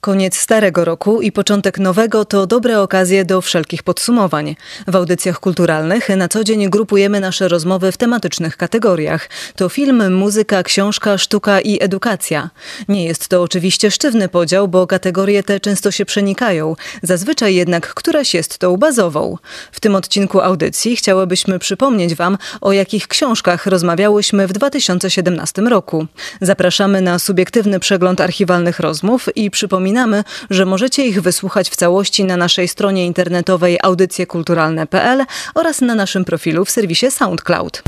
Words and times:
Koniec 0.00 0.36
starego 0.36 0.84
roku 0.84 1.22
i 1.22 1.32
początek 1.32 1.78
nowego 1.78 2.24
to 2.24 2.46
dobre 2.46 2.80
okazje 2.80 3.24
do 3.24 3.40
wszelkich 3.40 3.82
podsumowań. 3.82 4.56
W 4.86 4.96
audycjach 4.96 5.40
kulturalnych 5.40 6.08
na 6.08 6.28
co 6.28 6.44
dzień 6.44 6.70
grupujemy 6.70 7.20
nasze 7.20 7.48
rozmowy 7.48 7.92
w 7.92 7.96
tematycznych 7.96 8.56
kategoriach. 8.56 9.28
To 9.56 9.68
film, 9.68 10.14
muzyka, 10.14 10.62
książka, 10.62 11.18
sztuka 11.18 11.60
i 11.60 11.82
edukacja. 11.82 12.50
Nie 12.88 13.04
jest 13.04 13.28
to 13.28 13.42
oczywiście 13.42 13.90
sztywny 13.90 14.28
podział, 14.28 14.68
bo 14.68 14.86
kategorie 14.86 15.42
te 15.42 15.60
często 15.60 15.90
się 15.90 16.04
przenikają. 16.04 16.76
Zazwyczaj 17.02 17.54
jednak 17.54 17.94
któraś 17.94 18.34
jest 18.34 18.58
tą 18.58 18.76
bazową. 18.76 19.36
W 19.72 19.80
tym 19.80 19.94
odcinku 19.94 20.40
audycji 20.40 20.96
chciałybyśmy 20.96 21.58
przypomnieć 21.58 22.14
Wam, 22.14 22.38
o 22.60 22.72
jakich 22.72 23.08
książkach 23.08 23.66
rozmawiałyśmy 23.66 24.46
w 24.46 24.52
2017 24.52 25.62
roku. 25.62 26.06
Zapraszamy 26.40 27.00
na 27.00 27.18
subiektywny 27.18 27.80
przegląd 27.80 28.20
archiwalnych 28.20 28.80
rozmów 28.80 29.36
i 29.36 29.50
przypominamy, 29.50 29.89
Przypominamy, 29.90 30.24
że 30.50 30.66
możecie 30.66 31.06
ich 31.06 31.22
wysłuchać 31.22 31.70
w 31.70 31.76
całości 31.76 32.24
na 32.24 32.36
naszej 32.36 32.68
stronie 32.68 33.06
internetowej 33.06 33.78
audycjekulturalne.pl 33.82 35.24
oraz 35.54 35.80
na 35.80 35.94
naszym 35.94 36.24
profilu 36.24 36.64
w 36.64 36.70
serwisie 36.70 37.10
SoundCloud. 37.10 37.82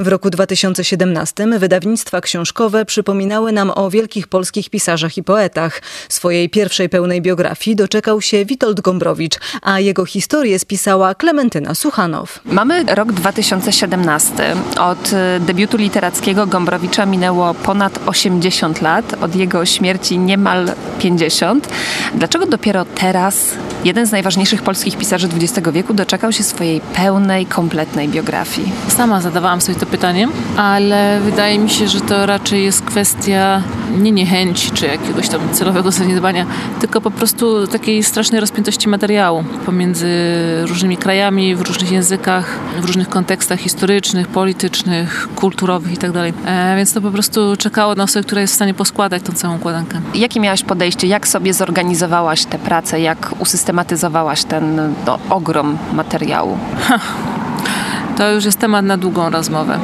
W 0.00 0.08
roku 0.08 0.30
2017 0.30 1.46
wydawnictwa 1.58 2.20
książkowe 2.20 2.84
przypominały 2.84 3.52
nam 3.52 3.72
o 3.74 3.90
wielkich 3.90 4.28
polskich 4.28 4.70
pisarzach 4.70 5.16
i 5.16 5.22
poetach. 5.22 5.82
Swojej 6.08 6.50
pierwszej 6.50 6.88
pełnej 6.88 7.22
biografii 7.22 7.76
doczekał 7.76 8.20
się 8.20 8.44
Witold 8.44 8.80
Gombrowicz, 8.80 9.34
a 9.62 9.80
jego 9.80 10.04
historię 10.04 10.58
spisała 10.58 11.14
Klementyna 11.14 11.74
Suchanow. 11.74 12.40
Mamy 12.44 12.84
rok 12.84 13.12
2017. 13.12 14.56
Od 14.80 15.12
y, 15.12 15.40
debiutu 15.40 15.76
literackiego 15.76 16.46
Gombrowicza 16.46 17.06
minęło 17.06 17.54
ponad 17.54 18.00
80 18.06 18.82
lat, 18.82 19.14
od 19.22 19.36
jego 19.36 19.66
śmierci 19.66 20.18
niemal 20.18 20.72
50. 20.98 21.68
Dlaczego 22.14 22.46
dopiero 22.46 22.84
teraz 22.84 23.36
jeden 23.84 24.06
z 24.06 24.12
najważniejszych 24.12 24.62
polskich 24.62 24.98
pisarzy 24.98 25.28
XX 25.36 25.68
wieku 25.72 25.94
doczekał 25.94 26.32
się 26.32 26.42
swojej 26.42 26.80
pełnej, 26.80 27.46
kompletnej 27.46 28.08
biografii? 28.08 28.72
Sama 28.88 29.20
zadawałam 29.20 29.60
sobie 29.60 29.78
to 29.78 29.86
pytanie, 29.90 30.28
ale 30.56 31.20
wydaje 31.24 31.58
mi 31.58 31.70
się, 31.70 31.88
że 31.88 32.00
to 32.00 32.26
raczej 32.26 32.64
jest 32.64 32.82
kwestia 32.82 33.62
nie 33.98 34.12
niechęci 34.12 34.70
czy 34.70 34.86
jakiegoś 34.86 35.28
tam 35.28 35.40
celowego 35.52 35.90
zaniedbania, 35.90 36.46
tylko 36.80 37.00
po 37.00 37.10
prostu 37.10 37.66
takiej 37.66 38.02
strasznej 38.02 38.40
rozpiętości 38.40 38.88
materiału 38.88 39.44
pomiędzy 39.66 40.08
różnymi 40.66 40.96
krajami, 40.96 41.56
w 41.56 41.60
różnych 41.60 41.92
językach, 41.92 42.58
w 42.80 42.84
różnych 42.84 43.08
kontekstach 43.08 43.60
historycznych, 43.60 44.28
politycznych, 44.28 45.28
kulturowych 45.36 45.92
itd. 45.92 46.32
Tak 46.32 46.34
e, 46.46 46.76
więc 46.76 46.92
to 46.92 47.00
po 47.00 47.10
prostu 47.10 47.56
czekało 47.56 47.94
na 47.94 48.04
osobę, 48.04 48.24
która 48.24 48.40
jest 48.40 48.52
w 48.52 48.56
stanie 48.56 48.74
poskładać 48.74 49.22
tą 49.22 49.32
całą 49.32 49.56
układankę. 49.56 50.00
Jakie 50.14 50.40
miałaś 50.40 50.62
podejście? 50.62 51.06
Jak 51.06 51.28
sobie 51.28 51.54
zorganizowałaś 51.54 52.44
tę 52.44 52.58
pracę? 52.58 53.00
Jak 53.00 53.30
usystematyzowałaś 53.38 54.44
ten 54.44 54.94
no, 55.06 55.18
ogrom 55.30 55.78
materiału? 55.92 56.58
Ha 56.80 56.98
to 58.16 58.30
już 58.30 58.44
jest 58.44 58.58
temat 58.58 58.84
na 58.84 58.96
długą 58.96 59.30
rozmowę. 59.30 59.78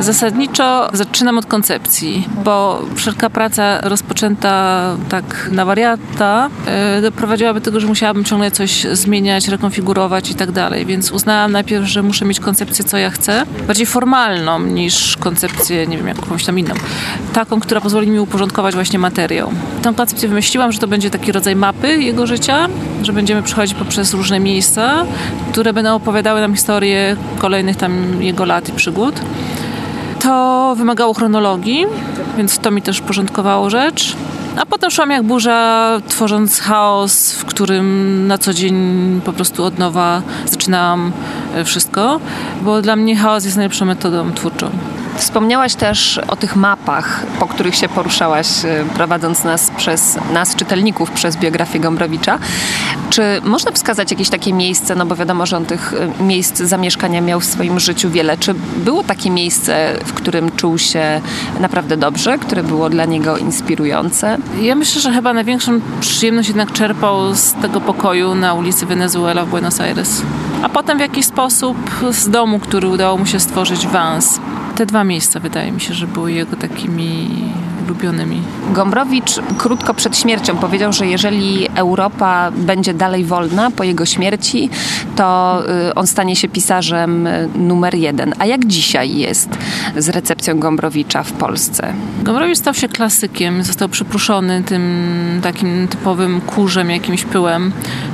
Zasadniczo 0.00 0.88
zaczynam 0.92 1.38
od 1.38 1.46
koncepcji, 1.46 2.28
bo 2.44 2.82
wszelka 2.94 3.30
praca 3.30 3.80
rozpoczęta 3.80 4.82
tak 5.08 5.48
na 5.52 5.64
wariata 5.64 6.50
yy, 6.94 7.02
doprowadziłaby 7.02 7.60
do 7.60 7.64
tego, 7.64 7.80
że 7.80 7.86
musiałabym 7.86 8.24
ciągle 8.24 8.50
coś 8.50 8.86
zmieniać, 8.92 9.48
rekonfigurować 9.48 10.30
i 10.30 10.34
tak 10.34 10.50
dalej. 10.50 10.86
Więc 10.86 11.10
uznałam 11.10 11.52
najpierw, 11.52 11.86
że 11.86 12.02
muszę 12.02 12.24
mieć 12.24 12.40
koncepcję, 12.40 12.84
co 12.84 12.98
ja 12.98 13.10
chcę, 13.10 13.46
bardziej 13.66 13.86
formalną 13.86 14.60
niż 14.60 15.16
koncepcję, 15.16 15.86
nie 15.86 15.96
wiem, 15.96 16.08
jakąś 16.08 16.44
tam 16.44 16.58
inną. 16.58 16.74
Taką, 17.32 17.60
która 17.60 17.80
pozwoli 17.80 18.10
mi 18.10 18.20
uporządkować 18.20 18.74
właśnie 18.74 18.98
materiał. 18.98 19.50
Tę 19.82 19.94
koncepcję 19.96 20.28
wymyśliłam, 20.28 20.72
że 20.72 20.78
to 20.78 20.88
będzie 20.88 21.10
taki 21.10 21.32
rodzaj 21.32 21.56
mapy 21.56 22.02
jego 22.02 22.26
życia, 22.26 22.68
że 23.02 23.12
będziemy 23.12 23.42
przechodzić 23.42 23.74
poprzez 23.74 24.14
różne 24.14 24.40
miejsca, 24.40 25.04
które 25.52 25.72
będą 25.72 25.94
opowiadały 25.94 26.40
nam 26.40 26.54
historię 26.54 27.16
kolejnych 27.38 27.76
tam 27.76 28.22
jego 28.22 28.44
lat 28.44 28.68
i 28.68 28.72
przygód. 28.72 29.20
To 30.20 30.74
wymagało 30.76 31.14
chronologii, 31.14 31.86
więc 32.36 32.58
to 32.58 32.70
mi 32.70 32.82
też 32.82 33.00
porządkowało 33.00 33.70
rzecz. 33.70 34.16
A 34.56 34.66
potem 34.66 34.90
szłam 34.90 35.10
jak 35.10 35.22
burza, 35.22 36.00
tworząc 36.08 36.60
chaos, 36.60 37.32
w 37.32 37.44
którym 37.44 38.26
na 38.26 38.38
co 38.38 38.54
dzień 38.54 39.20
po 39.24 39.32
prostu 39.32 39.64
od 39.64 39.78
nowa 39.78 40.22
zaczynałam 40.46 41.12
e, 41.54 41.64
wszystko, 41.64 42.20
bo 42.62 42.82
dla 42.82 42.96
mnie 42.96 43.16
chaos 43.16 43.44
jest 43.44 43.56
najlepszą 43.56 43.84
metodą 43.84 44.32
twórczą. 44.32 44.70
Wspomniałaś 45.18 45.74
też 45.74 46.20
o 46.28 46.36
tych 46.36 46.56
mapach, 46.56 47.26
po 47.40 47.46
których 47.46 47.74
się 47.74 47.88
poruszałaś, 47.88 48.64
y, 48.64 48.84
prowadząc 48.94 49.44
nas 49.44 49.70
przez 49.76 50.18
nas, 50.32 50.56
czytelników, 50.56 51.10
przez 51.10 51.36
biografię 51.36 51.80
Gombrowicza. 51.80 52.38
Czy 53.10 53.22
można 53.44 53.72
wskazać 53.72 54.10
jakieś 54.10 54.28
takie 54.28 54.52
miejsce, 54.52 54.94
no 54.94 55.06
bo 55.06 55.16
wiadomo, 55.16 55.46
że 55.46 55.56
on 55.56 55.66
tych 55.66 55.92
y, 55.92 56.22
miejsc 56.22 56.58
zamieszkania 56.58 57.20
miał 57.20 57.40
w 57.40 57.44
swoim 57.44 57.80
życiu 57.80 58.10
wiele. 58.10 58.36
Czy 58.36 58.54
było 58.76 59.02
takie 59.02 59.30
miejsce, 59.30 59.94
w 60.04 60.12
którym 60.12 60.50
czuł 60.56 60.78
się 60.78 61.20
naprawdę 61.60 61.96
dobrze, 61.96 62.38
które 62.38 62.62
było 62.62 62.90
dla 62.90 63.04
niego 63.04 63.36
inspirujące? 63.36 64.38
Ja 64.60 64.74
myślę, 64.74 65.00
że 65.00 65.12
chyba 65.12 65.32
największą 65.32 65.80
przyjemność 66.00 66.48
jednak 66.48 66.72
czerpał 66.72 67.34
z 67.34 67.52
tego 67.52 67.80
pokoju 67.80 68.34
na 68.34 68.54
ulicy 68.54 68.86
Wenezuela 68.86 69.44
w 69.44 69.48
Buenos 69.48 69.80
Aires. 69.80 70.22
A 70.62 70.68
potem 70.68 70.98
w 70.98 71.00
jakiś 71.00 71.26
sposób 71.26 71.76
z 72.10 72.28
domu, 72.28 72.58
który 72.58 72.88
udało 72.88 73.18
mu 73.18 73.26
się 73.26 73.40
stworzyć 73.40 73.86
Vans 73.86 74.40
te 74.78 74.86
dwa 74.86 75.04
miejsca 75.04 75.40
wydaje 75.40 75.72
mi 75.72 75.80
się, 75.80 75.94
że 75.94 76.06
były 76.06 76.32
jego 76.32 76.56
takimi 76.56 77.28
ulubionymi. 77.88 78.42
Gombrowicz 78.72 79.40
krótko 79.58 79.94
przed 79.94 80.18
śmiercią 80.18 80.56
powiedział, 80.56 80.92
że 80.92 81.06
jeżeli 81.06 81.68
Europa 81.74 82.50
będzie 82.56 82.94
dalej 82.94 83.24
wolna 83.24 83.70
po 83.70 83.84
jego 83.84 84.06
śmierci, 84.06 84.70
to 85.16 85.62
y, 85.90 85.94
on 85.94 86.06
stanie 86.06 86.36
się 86.36 86.48
pisarzem 86.48 87.26
y, 87.26 87.48
numer 87.54 87.94
jeden. 87.94 88.34
A 88.38 88.46
jak 88.46 88.66
dzisiaj 88.66 89.16
jest 89.16 89.48
z 89.96 90.08
recepcją 90.08 90.58
Gombrowicza 90.58 91.22
w 91.22 91.32
Polsce? 91.32 91.92
Gombrowicz 92.22 92.58
stał 92.58 92.74
się 92.74 92.88
klasykiem, 92.88 93.62
został 93.62 93.88
przypruszony 93.88 94.62
tym 94.62 95.40
takim 95.42 95.88
typowym 95.88 96.40
kurzem, 96.40 96.90
jakimś 96.90 97.24
pyłem, 97.24 97.72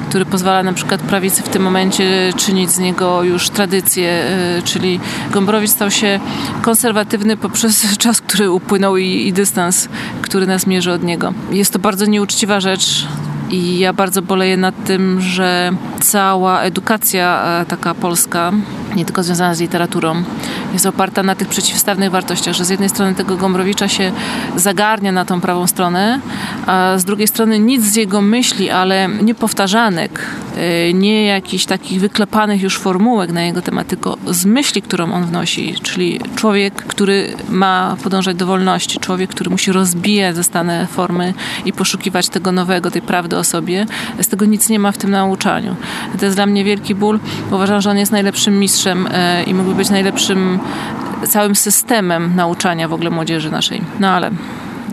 który 0.08 0.24
pozwala 0.24 0.62
na 0.62 0.72
przykład 0.72 1.00
prawicy 1.00 1.42
w 1.42 1.48
tym 1.48 1.62
momencie 1.62 2.32
czynić 2.36 2.70
z 2.70 2.78
niego 2.78 3.22
już 3.22 3.50
tradycję, 3.50 4.24
y, 4.58 4.62
czyli 4.62 5.00
Gombrowicz 5.30 5.70
stał 5.70 5.90
się 5.90 6.20
konserwatywny 6.62 7.36
poprzez 7.36 7.86
czas, 7.98 8.20
który 8.20 8.50
upłynął 8.50 8.96
i, 8.96 9.26
i 9.26 9.32
dystans, 9.32 9.63
który 10.22 10.46
nas 10.46 10.66
mierzy 10.66 10.92
od 10.92 11.02
niego. 11.02 11.32
Jest 11.50 11.72
to 11.72 11.78
bardzo 11.78 12.06
nieuczciwa 12.06 12.60
rzecz, 12.60 13.06
i 13.50 13.78
ja 13.78 13.92
bardzo 13.92 14.22
boleję 14.22 14.56
nad 14.56 14.84
tym, 14.84 15.20
że 15.20 15.72
cała 16.00 16.60
edukacja 16.60 17.58
e, 17.60 17.66
taka 17.66 17.94
polska, 17.94 18.52
nie 18.96 19.04
tylko 19.04 19.22
związana 19.22 19.54
z 19.54 19.60
literaturą, 19.60 20.22
jest 20.72 20.86
oparta 20.86 21.22
na 21.22 21.34
tych 21.34 21.48
przeciwstawnych 21.48 22.10
wartościach, 22.10 22.54
że 22.54 22.64
z 22.64 22.68
jednej 22.68 22.88
strony 22.88 23.14
tego 23.14 23.36
Gombrowicza 23.36 23.88
się 23.88 24.12
zagarnia 24.56 25.12
na 25.12 25.24
tą 25.24 25.40
prawą 25.40 25.66
stronę, 25.66 26.20
a 26.66 26.98
z 26.98 27.04
drugiej 27.04 27.28
strony 27.28 27.58
nic 27.58 27.82
z 27.84 27.96
jego 27.96 28.20
myśli, 28.20 28.70
ale 28.70 29.08
nie 29.08 29.34
powtarzanek, 29.34 30.20
e, 30.56 30.92
nie 30.92 31.26
jakichś 31.26 31.64
takich 31.64 32.00
wyklepanych 32.00 32.62
już 32.62 32.78
formułek 32.78 33.32
na 33.32 33.42
jego 33.42 33.62
temat, 33.62 33.86
tylko 33.86 34.16
z 34.26 34.44
myśli, 34.46 34.82
którą 34.82 35.12
on 35.12 35.24
wnosi, 35.24 35.74
czyli 35.82 36.20
człowiek, 36.36 36.74
który 36.74 37.34
ma 37.48 37.96
podążać 38.02 38.36
do 38.36 38.46
wolności, 38.46 39.00
człowiek, 39.00 39.30
który 39.30 39.50
musi 39.50 39.72
rozbijać 39.72 40.36
zastane 40.36 40.86
formy 40.86 41.34
i 41.64 41.72
poszukiwać 41.72 42.28
tego 42.28 42.52
nowego, 42.52 42.90
tej 42.90 43.02
prawdy 43.02 43.33
o 43.38 43.44
sobie. 43.44 43.86
Z 44.20 44.28
tego 44.28 44.44
nic 44.44 44.68
nie 44.68 44.78
ma 44.78 44.92
w 44.92 44.98
tym 44.98 45.10
nauczaniu. 45.10 45.76
To 46.18 46.24
jest 46.24 46.36
dla 46.36 46.46
mnie 46.46 46.64
wielki 46.64 46.94
ból, 46.94 47.20
uważam, 47.50 47.80
że 47.80 47.90
on 47.90 47.98
jest 47.98 48.12
najlepszym 48.12 48.58
mistrzem 48.58 49.08
e, 49.10 49.42
i 49.42 49.54
mógłby 49.54 49.74
być 49.74 49.90
najlepszym 49.90 50.58
całym 51.28 51.54
systemem 51.54 52.32
nauczania 52.36 52.88
w 52.88 52.92
ogóle 52.92 53.10
młodzieży 53.10 53.50
naszej. 53.50 53.80
No 54.00 54.08
ale 54.08 54.30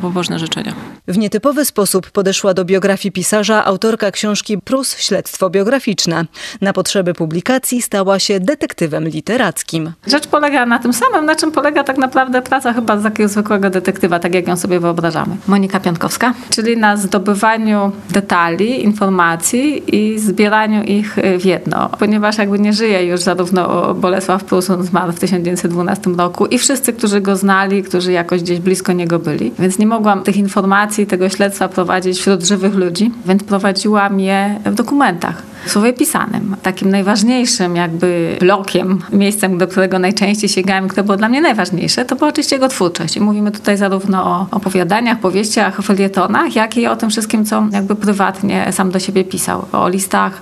pobożne 0.02 0.40
życzenia. 0.40 0.91
W 1.12 1.18
nietypowy 1.18 1.66
sposób 1.66 2.12
podeszła 2.12 2.54
do 2.54 2.66
biografii 2.66 3.12
pisarza 3.12 3.66
autorka 3.66 4.12
książki 4.12 4.58
Prus 4.58 4.98
Śledztwo 4.98 5.50
biograficzne. 5.50 6.26
Na 6.62 6.74
potrzeby 6.74 7.14
publikacji 7.14 7.82
stała 7.82 8.20
się 8.20 8.40
detektywem 8.40 9.08
literackim. 9.08 9.92
Rzecz 10.08 10.28
polega 10.28 10.66
na 10.66 10.80
tym 10.80 10.94
samym, 10.94 11.26
na 11.26 11.36
czym 11.36 11.52
polega 11.52 11.84
tak 11.84 11.98
naprawdę 11.98 12.42
praca 12.42 12.74
chyba 12.74 12.98
z 12.98 13.04
takiego 13.04 13.30
zwykłego 13.30 13.70
detektywa, 13.70 14.20
tak 14.20 14.34
jak 14.34 14.48
ją 14.48 14.58
sobie 14.58 14.80
wyobrażamy. 14.80 15.38
Monika 15.48 15.80
Piątkowska. 15.80 16.34
Czyli 16.50 16.78
na 16.78 16.98
zdobywaniu 16.98 17.92
detali, 18.10 18.84
informacji 18.84 19.96
i 19.96 20.20
zbieraniu 20.20 20.84
ich 20.84 21.16
w 21.40 21.46
jedno. 21.46 21.90
Ponieważ 22.00 22.38
jakby 22.38 22.60
nie 22.60 22.74
żyje 22.74 23.06
już 23.06 23.22
zarówno 23.22 23.94
Bolesław 23.94 24.44
Prus, 24.44 24.70
on 24.70 24.84
zmarł 24.84 25.12
w 25.12 25.20
1912 25.20 26.10
roku 26.10 26.46
i 26.46 26.58
wszyscy, 26.58 26.94
którzy 26.94 27.22
go 27.22 27.36
znali, 27.36 27.84
którzy 27.84 28.12
jakoś 28.12 28.42
gdzieś 28.42 28.60
blisko 28.60 28.94
niego 28.94 29.20
byli. 29.20 29.52
Więc 29.60 29.80
nie 29.80 29.88
mogłam 29.88 30.24
tych 30.24 30.38
informacji, 30.38 31.01
tego 31.08 31.30
śledztwa 31.30 31.70
prowadzić 31.70 32.20
wśród 32.20 32.44
żywych 32.44 32.76
ludzi, 32.76 33.12
więc 33.26 33.44
prowadziłam 33.44 34.20
je 34.20 34.60
w 34.66 34.74
dokumentach. 34.74 35.51
Słowie 35.66 35.94
pisanym. 35.94 36.56
Takim 36.64 36.90
najważniejszym 36.90 37.76
jakby 37.76 38.38
blokiem, 38.40 39.02
miejscem, 39.12 39.58
do 39.58 39.68
którego 39.68 40.00
najczęściej 40.00 40.50
sięgałem, 40.50 40.88
które 40.88 41.04
było 41.04 41.18
dla 41.18 41.30
mnie 41.30 41.42
najważniejsze, 41.42 42.06
to 42.06 42.16
była 42.16 42.30
oczywiście 42.30 42.56
jego 42.56 42.68
twórczość. 42.68 43.18
I 43.18 43.22
mówimy 43.22 43.52
tutaj 43.52 43.78
zarówno 43.78 44.24
o 44.24 44.48
opowiadaniach, 44.52 45.20
powieściach, 45.20 45.82
felietonach, 45.82 46.56
jak 46.56 46.78
i 46.78 46.88
o 46.88 46.96
tym 46.96 47.10
wszystkim, 47.10 47.46
co 47.46 47.64
jakby 47.72 47.96
prywatnie 47.96 48.68
sam 48.72 48.92
do 48.92 49.00
siebie 49.00 49.24
pisał. 49.24 49.66
O 49.72 49.90
listach, 49.90 50.42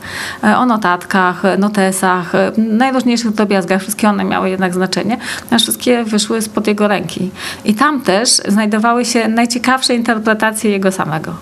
o 0.58 0.66
notatkach, 0.66 1.44
notesach, 1.58 2.32
najróżniejszych 2.58 3.32
drobiazgach. 3.32 3.82
Wszystkie 3.82 4.10
one 4.10 4.24
miały 4.24 4.50
jednak 4.50 4.74
znaczenie, 4.74 5.18
a 5.52 5.58
wszystkie 5.58 6.04
wyszły 6.04 6.42
spod 6.42 6.68
jego 6.68 6.88
ręki. 6.88 7.32
I 7.66 7.74
tam 7.74 8.02
też 8.02 8.30
znajdowały 8.48 9.06
się 9.06 9.28
najciekawsze 9.28 9.96
interpretacje 9.96 10.72
jego 10.72 10.92
samego. 10.92 11.34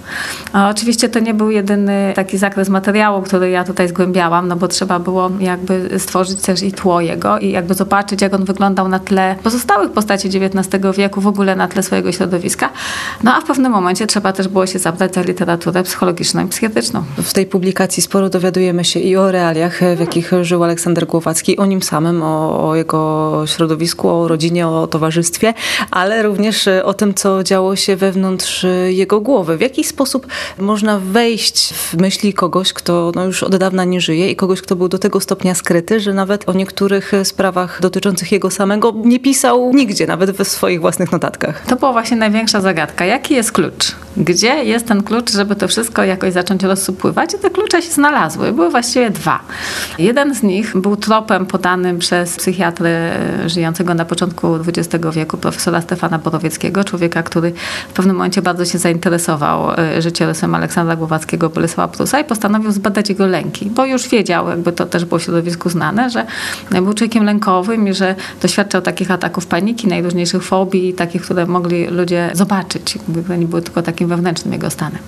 A 0.53 0.69
oczywiście 0.69 1.09
to 1.09 1.19
nie 1.19 1.33
był 1.33 1.51
jedyny 1.51 2.13
taki 2.15 2.37
zakres 2.37 2.69
materiału, 2.69 3.21
który 3.21 3.49
ja 3.49 3.63
tutaj 3.67 3.87
zgłębiałam, 3.87 4.47
no 4.47 4.55
bo 4.55 4.67
trzeba 4.67 4.99
było 4.99 5.31
jakby 5.39 5.99
stworzyć 5.99 6.41
też 6.41 6.63
i 6.63 6.71
tło 6.71 7.01
jego 7.01 7.39
i 7.39 7.51
jakby 7.51 7.73
zobaczyć, 7.73 8.21
jak 8.21 8.33
on 8.33 8.45
wyglądał 8.45 8.87
na 8.87 8.99
tle 8.99 9.35
pozostałych 9.43 9.91
postaci 9.91 10.27
XIX 10.27 10.85
wieku, 10.97 11.21
w 11.21 11.27
ogóle 11.27 11.55
na 11.55 11.67
tle 11.67 11.83
swojego 11.83 12.11
środowiska. 12.11 12.69
No 13.23 13.35
a 13.35 13.41
w 13.41 13.45
pewnym 13.45 13.71
momencie 13.71 14.07
trzeba 14.07 14.33
też 14.33 14.47
było 14.47 14.65
się 14.65 14.79
zabrać 14.79 15.15
za 15.15 15.21
literaturę 15.21 15.83
psychologiczną 15.83 16.45
i 16.45 16.47
psychiatryczną. 16.47 17.03
W 17.17 17.33
tej 17.33 17.45
publikacji 17.45 18.03
sporo 18.03 18.29
dowiadujemy 18.29 18.85
się 18.85 18.99
i 18.99 19.17
o 19.17 19.31
realiach, 19.31 19.79
w 19.95 19.99
jakich 19.99 20.31
żył 20.41 20.63
Aleksander 20.63 21.05
Głowacki, 21.07 21.57
o 21.57 21.65
nim 21.65 21.81
samym, 21.81 22.23
o, 22.23 22.69
o 22.69 22.75
jego 22.75 23.43
środowisku, 23.45 24.09
o 24.09 24.27
rodzinie, 24.27 24.67
o 24.67 24.87
towarzystwie, 24.87 25.53
ale 25.91 26.23
również 26.23 26.69
o 26.83 26.93
tym, 26.93 27.13
co 27.13 27.43
działo 27.43 27.75
się 27.75 27.95
wewnątrz 27.95 28.65
jego 28.87 29.21
głowy. 29.21 29.57
W 29.57 29.61
jaki 29.61 29.83
sposób 29.83 30.27
można 30.57 30.99
wejść 30.99 31.73
w 31.73 31.97
myśli 31.97 32.33
kogoś, 32.33 32.73
kto 32.73 33.11
no 33.15 33.25
już 33.25 33.43
od 33.43 33.55
dawna 33.59 33.83
nie 33.85 34.01
żyje 34.01 34.31
i 34.31 34.35
kogoś, 34.35 34.61
kto 34.61 34.75
był 34.75 34.87
do 34.87 34.99
tego 34.99 35.19
stopnia 35.19 35.55
skryty, 35.55 35.99
że 35.99 36.13
nawet 36.13 36.49
o 36.49 36.53
niektórych 36.53 37.11
sprawach 37.23 37.81
dotyczących 37.81 38.31
jego 38.31 38.51
samego 38.51 38.93
nie 39.05 39.19
pisał 39.19 39.73
nigdzie, 39.73 40.07
nawet 40.07 40.31
we 40.31 40.45
swoich 40.45 40.81
własnych 40.81 41.11
notatkach. 41.11 41.63
To 41.67 41.75
była 41.75 41.91
właśnie 41.91 42.17
największa 42.17 42.61
zagadka. 42.61 43.05
Jaki 43.05 43.33
jest 43.33 43.51
klucz? 43.51 43.95
Gdzie 44.17 44.63
jest 44.63 44.87
ten 44.87 45.03
klucz, 45.03 45.31
żeby 45.31 45.55
to 45.55 45.67
wszystko 45.67 46.03
jakoś 46.03 46.33
zacząć 46.33 46.63
rozsupływać? 46.63 47.33
I 47.33 47.37
te 47.37 47.49
klucze 47.49 47.81
się 47.81 47.91
znalazły. 47.91 48.53
Były 48.53 48.69
właściwie 48.69 49.09
dwa. 49.09 49.39
Jeden 49.99 50.35
z 50.35 50.43
nich 50.43 50.77
był 50.77 50.97
tropem 50.97 51.45
podanym 51.45 51.99
przez 51.99 52.35
psychiatrę 52.35 53.19
żyjącego 53.45 53.93
na 53.93 54.05
początku 54.05 54.55
XX 54.55 55.05
wieku, 55.13 55.37
profesora 55.37 55.81
Stefana 55.81 56.19
Borowieckiego, 56.19 56.83
człowieka, 56.83 57.23
który 57.23 57.53
w 57.89 57.93
pewnym 57.93 58.15
momencie 58.15 58.41
bardzo 58.41 58.65
się 58.65 58.77
zainteresował 58.77 59.71
e, 59.71 60.01
życiorysem 60.01 60.55
Aleksandra 60.55 60.95
Głowackiego, 60.95 61.49
Bolesława 61.49 61.93
Prusa 61.93 62.19
i 62.19 62.23
postanowił 62.23 62.71
zbadać 62.71 63.09
jego 63.09 63.27
lęki, 63.47 63.69
bo 63.69 63.85
już 63.85 64.07
wiedział, 64.07 64.49
jakby 64.49 64.71
to 64.71 64.85
też 64.85 65.05
było 65.05 65.19
w 65.19 65.23
środowisku 65.23 65.69
znane, 65.69 66.09
że 66.09 66.25
był 66.71 66.93
człowiekiem 66.93 67.23
lękowym 67.23 67.87
i 67.87 67.93
że 67.93 68.15
doświadczał 68.41 68.81
takich 68.81 69.11
ataków 69.11 69.47
paniki, 69.47 69.87
najróżniejszych 69.87 70.43
fobii, 70.43 70.93
takich, 70.93 71.21
które 71.21 71.45
mogli 71.45 71.87
ludzie 71.87 72.29
zobaczyć, 72.33 72.95
jakby 72.95 73.37
nie 73.37 73.45
były 73.45 73.61
tylko 73.61 73.81
takim 73.81 74.07
wewnętrznym 74.07 74.53
jego 74.53 74.69
stanem. 74.69 74.99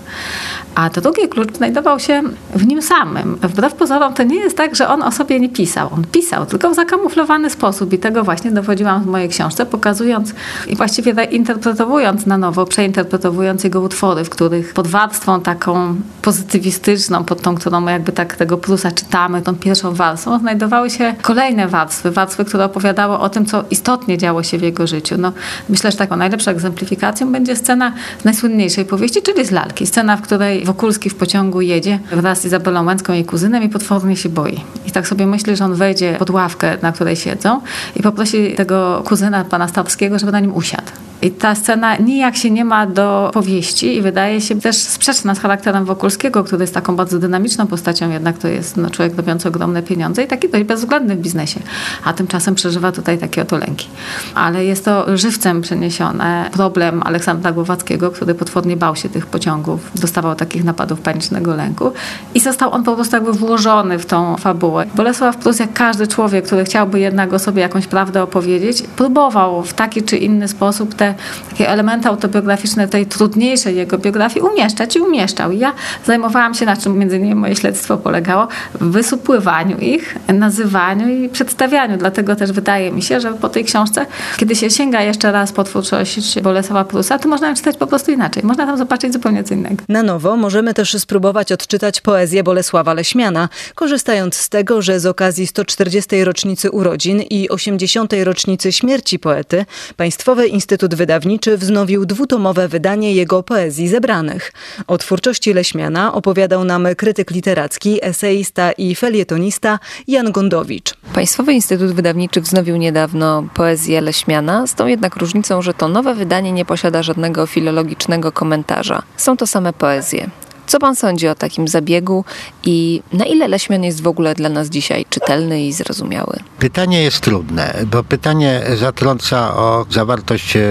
A 0.76 0.90
drugi 0.90 1.28
klucz 1.28 1.58
znajdował 1.58 2.00
się 2.00 2.24
w 2.56 2.68
nim 2.68 2.82
samym. 2.82 3.36
Wbrew 3.36 3.74
pozorom 3.74 4.14
to 4.14 4.24
nie 4.24 4.36
jest 4.36 4.58
tak, 4.58 4.76
że 4.76 4.88
on 4.88 5.04
o 5.04 5.12
sobie 5.12 5.40
nie 5.40 5.50
pisał. 5.50 5.90
On 5.94 6.04
pisał, 6.12 6.46
tylko 6.46 6.70
w 6.70 6.76
zakamuflowany 6.76 7.50
sposób 7.50 7.94
i 7.94 7.98
tego 7.98 8.24
właśnie 8.24 8.52
dowodziłam 8.52 9.04
w 9.04 9.06
mojej 9.06 9.30
książce, 9.30 9.66
pokazując 9.66 10.34
i 10.68 10.76
właściwie 10.76 11.24
interpretowując 11.24 12.26
na 12.26 12.38
nowo, 12.38 12.66
przeinterpretowując 12.66 13.64
jego 13.64 13.82
utwory, 13.82 14.24
w 14.24 14.30
których 14.30 14.74
pod 14.74 14.88
warstwą 14.88 15.42
taką 15.42 15.96
pozytywistyczną, 16.22 17.24
pod 17.24 17.42
tą, 17.42 17.56
którą 17.56 17.88
jakby 17.88 18.12
tak 18.12 18.29
tego 18.38 18.58
Prusa 18.58 18.92
czytamy, 18.92 19.42
tą 19.42 19.56
pierwszą 19.56 19.94
warstwą, 19.94 20.40
znajdowały 20.40 20.90
się 20.90 21.16
kolejne 21.22 21.68
warstwy, 21.68 22.12
warstwy, 22.12 22.46
które 22.46 22.66
opowiadały 22.66 23.18
o 23.18 23.30
tym, 23.30 23.46
co 23.46 23.64
istotnie 23.72 24.18
działo 24.18 24.44
się 24.44 24.58
w 24.58 24.62
jego 24.62 24.88
życiu. 24.88 25.16
No, 25.18 25.34
myślę, 25.70 25.92
że 25.92 25.98
taką 25.98 26.16
najlepszą 26.16 26.52
egzemplifikacją 26.52 27.32
będzie 27.32 27.56
scena 27.56 27.94
z 28.22 28.26
najsłynniejszej 28.26 28.86
powieści, 28.86 29.22
czyli 29.22 29.46
z 29.46 29.52
lalki. 29.52 29.88
Scena, 29.88 30.18
w 30.18 30.22
której 30.22 30.66
Wokulski 30.66 31.10
w 31.10 31.16
pociągu 31.16 31.62
jedzie 31.62 32.00
wraz 32.12 32.42
z 32.42 32.46
Izabelą 32.46 32.86
Łęcką, 32.86 33.14
jej 33.14 33.26
kuzynem 33.26 33.64
i 33.64 33.70
potwornie 33.70 34.16
się 34.16 34.30
boi. 34.30 34.62
I 34.86 34.92
tak 34.92 35.08
sobie 35.08 35.28
myśli, 35.28 35.56
że 35.56 35.66
on 35.66 35.74
wejdzie 35.74 36.16
pod 36.20 36.30
ławkę, 36.30 36.78
na 36.82 36.92
której 36.92 37.16
siedzą 37.16 37.62
i 37.96 38.04
poprosi 38.04 38.54
tego 38.56 39.04
kuzyna 39.06 39.46
pana 39.46 39.68
Starskiego, 39.68 40.20
żeby 40.20 40.32
na 40.32 40.40
nim 40.40 40.56
usiadł. 40.56 40.92
I 41.22 41.32
ta 41.32 41.56
scena 41.56 41.96
nijak 41.96 42.36
się 42.36 42.52
nie 42.52 42.66
ma 42.66 42.88
do 42.88 43.32
powieści 43.34 43.96
i 43.96 44.02
wydaje 44.02 44.42
się 44.42 44.62
też 44.62 44.76
sprzeczna 44.76 45.36
z 45.36 45.40
charakterem 45.40 45.86
Wokulskiego, 45.86 46.44
który 46.44 46.64
jest 46.64 46.74
taką 46.74 46.96
bardzo 46.96 47.20
dynamiczną 47.20 47.68
postacią, 47.68 48.10
jednak 48.10 48.38
to 48.38 48.48
jest 48.48 48.78
no, 48.78 48.90
człowiek 48.90 49.18
robiący 49.18 49.48
ogromne 49.48 49.84
pieniądze 49.84 50.24
i 50.24 50.28
taki 50.28 50.50
dość 50.50 50.64
bezwzględny 50.64 51.16
w 51.16 51.20
biznesie. 51.20 51.60
A 52.04 52.14
tymczasem 52.14 52.56
przeżywa 52.56 52.92
tutaj 52.92 53.18
takie 53.18 53.42
oto 53.42 53.58
lęki. 53.58 53.88
Ale 54.36 54.66
jest 54.66 54.86
to 54.86 55.18
żywcem 55.18 55.62
przeniesione. 55.62 56.50
Problem 56.54 57.02
Aleksandra 57.06 57.52
Głowackiego, 57.52 58.12
który 58.12 58.36
potwornie 58.36 58.78
bał 58.78 58.96
się 58.96 59.10
tych 59.10 59.26
pociągów, 59.26 59.92
dostawał 59.96 60.36
takich 60.36 60.64
napadów 60.64 61.02
panicznego 61.02 61.56
lęku 61.56 61.92
i 62.34 62.40
został 62.40 62.72
on 62.72 62.84
po 62.84 62.96
prostu 62.96 63.16
jakby 63.16 63.34
włożony 63.34 64.00
w 64.00 64.06
tą 64.06 64.38
fabułę. 64.38 64.86
Bolesław 64.96 65.38
Prus, 65.38 65.60
jak 65.60 65.74
każdy 65.74 66.08
człowiek, 66.08 66.46
który 66.46 66.64
chciałby 66.64 67.00
jednak 67.00 67.34
o 67.34 67.40
sobie 67.40 67.62
jakąś 67.62 67.88
prawdę 67.88 68.24
opowiedzieć, 68.24 68.82
próbował 68.82 69.64
w 69.64 69.74
taki 69.74 70.04
czy 70.04 70.18
inny 70.18 70.48
sposób 70.48 70.96
te 70.96 71.09
takie 71.50 71.70
elementy 71.70 72.08
autobiograficzne 72.08 72.88
tej 72.88 73.06
trudniejszej 73.06 73.76
jego 73.76 73.98
biografii 73.98 74.42
umieszczać 74.42 74.96
i 74.96 75.00
umieszczał. 75.00 75.52
I 75.52 75.60
ja 75.60 75.74
zajmowałam 76.06 76.54
się, 76.54 76.66
na 76.66 76.78
czym 76.78 76.98
między 76.98 77.18
innymi 77.18 77.36
moje 77.36 77.56
śledztwo 77.56 77.98
polegało, 77.98 78.48
w 78.74 78.92
wysupływaniu 78.92 79.78
ich, 79.78 80.16
nazywaniu 80.28 81.10
i 81.10 81.30
przedstawianiu. 81.30 81.98
Dlatego 81.98 82.36
też 82.36 82.52
wydaje 82.52 82.92
mi 82.92 83.02
się, 83.02 83.22
że 83.22 83.34
po 83.34 83.50
tej 83.50 83.66
książce, 83.66 84.06
kiedy 84.38 84.56
się 84.56 84.70
sięga 84.70 85.02
jeszcze 85.02 85.32
raz 85.32 85.52
po 85.52 85.64
twórczość 85.64 86.40
Bolesława 86.42 86.86
Prusa, 86.86 87.20
to 87.20 87.30
można 87.30 87.48
ją 87.48 87.56
czytać 87.56 87.78
po 87.78 87.88
prostu 87.88 88.12
inaczej. 88.12 88.44
Można 88.44 88.66
tam 88.66 88.78
zobaczyć 88.78 89.14
zupełnie 89.14 89.44
co 89.44 89.54
innego. 89.54 89.84
Na 89.90 90.04
nowo 90.04 90.38
możemy 90.38 90.74
też 90.74 90.94
spróbować 91.00 91.52
odczytać 91.52 92.02
poezję 92.02 92.44
Bolesława 92.44 92.94
Leśmiana, 92.94 93.50
korzystając 93.76 94.36
z 94.36 94.50
tego, 94.50 94.82
że 94.82 95.00
z 95.00 95.06
okazji 95.06 95.48
140. 95.48 96.24
rocznicy 96.24 96.72
urodzin 96.72 97.22
i 97.22 97.50
80. 97.50 98.14
rocznicy 98.24 98.72
śmierci 98.72 99.20
poety 99.20 99.66
Państwowy 99.98 100.48
Instytut 100.48 100.96
Wydawniczy 101.00 101.58
wznowił 101.58 102.06
dwutomowe 102.06 102.68
wydanie 102.68 103.14
jego 103.14 103.44
poezji 103.44 103.88
zebranych. 103.88 104.52
O 104.88 104.98
twórczości 104.98 105.54
Leśmiana 105.54 106.14
opowiadał 106.14 106.64
nam 106.64 106.88
krytyk 106.98 107.32
literacki, 107.32 108.06
eseista 108.06 108.72
i 108.72 108.96
felietonista 108.96 109.80
Jan 110.08 110.32
Gondowicz. 110.32 110.94
Państwowy 111.14 111.54
Instytut 111.54 111.92
Wydawniczy 111.92 112.42
wznowił 112.42 112.78
niedawno 112.78 113.48
poezję 113.54 114.02
Leśmiana, 114.02 114.68
z 114.68 114.76
tą 114.76 114.88
jednak 114.88 115.16
różnicą, 115.16 115.62
że 115.62 115.74
to 115.74 115.88
nowe 115.88 116.16
wydanie 116.16 116.52
nie 116.52 116.66
posiada 116.66 117.04
żadnego 117.04 117.46
filologicznego 117.46 118.32
komentarza. 118.32 119.04
Są 119.18 119.38
to 119.38 119.48
same 119.48 119.74
poezje. 119.74 120.30
Co 120.70 120.80
pan 120.80 120.96
sądzi 120.96 121.28
o 121.28 121.36
takim 121.36 121.68
zabiegu 121.68 122.26
i 122.64 123.02
na 123.14 123.26
ile 123.26 123.48
Leśmian 123.48 123.84
jest 123.84 124.02
w 124.02 124.08
ogóle 124.08 124.36
dla 124.36 124.50
nas 124.50 124.70
dzisiaj 124.70 125.06
czytelny 125.10 125.64
i 125.64 125.74
zrozumiały? 125.74 126.40
Pytanie 126.60 127.04
jest 127.04 127.22
trudne, 127.22 127.74
bo 127.92 128.04
pytanie 128.04 128.62
zatrąca 128.76 129.58
o 129.58 129.86
zawartość 129.90 130.56
e, 130.56 130.62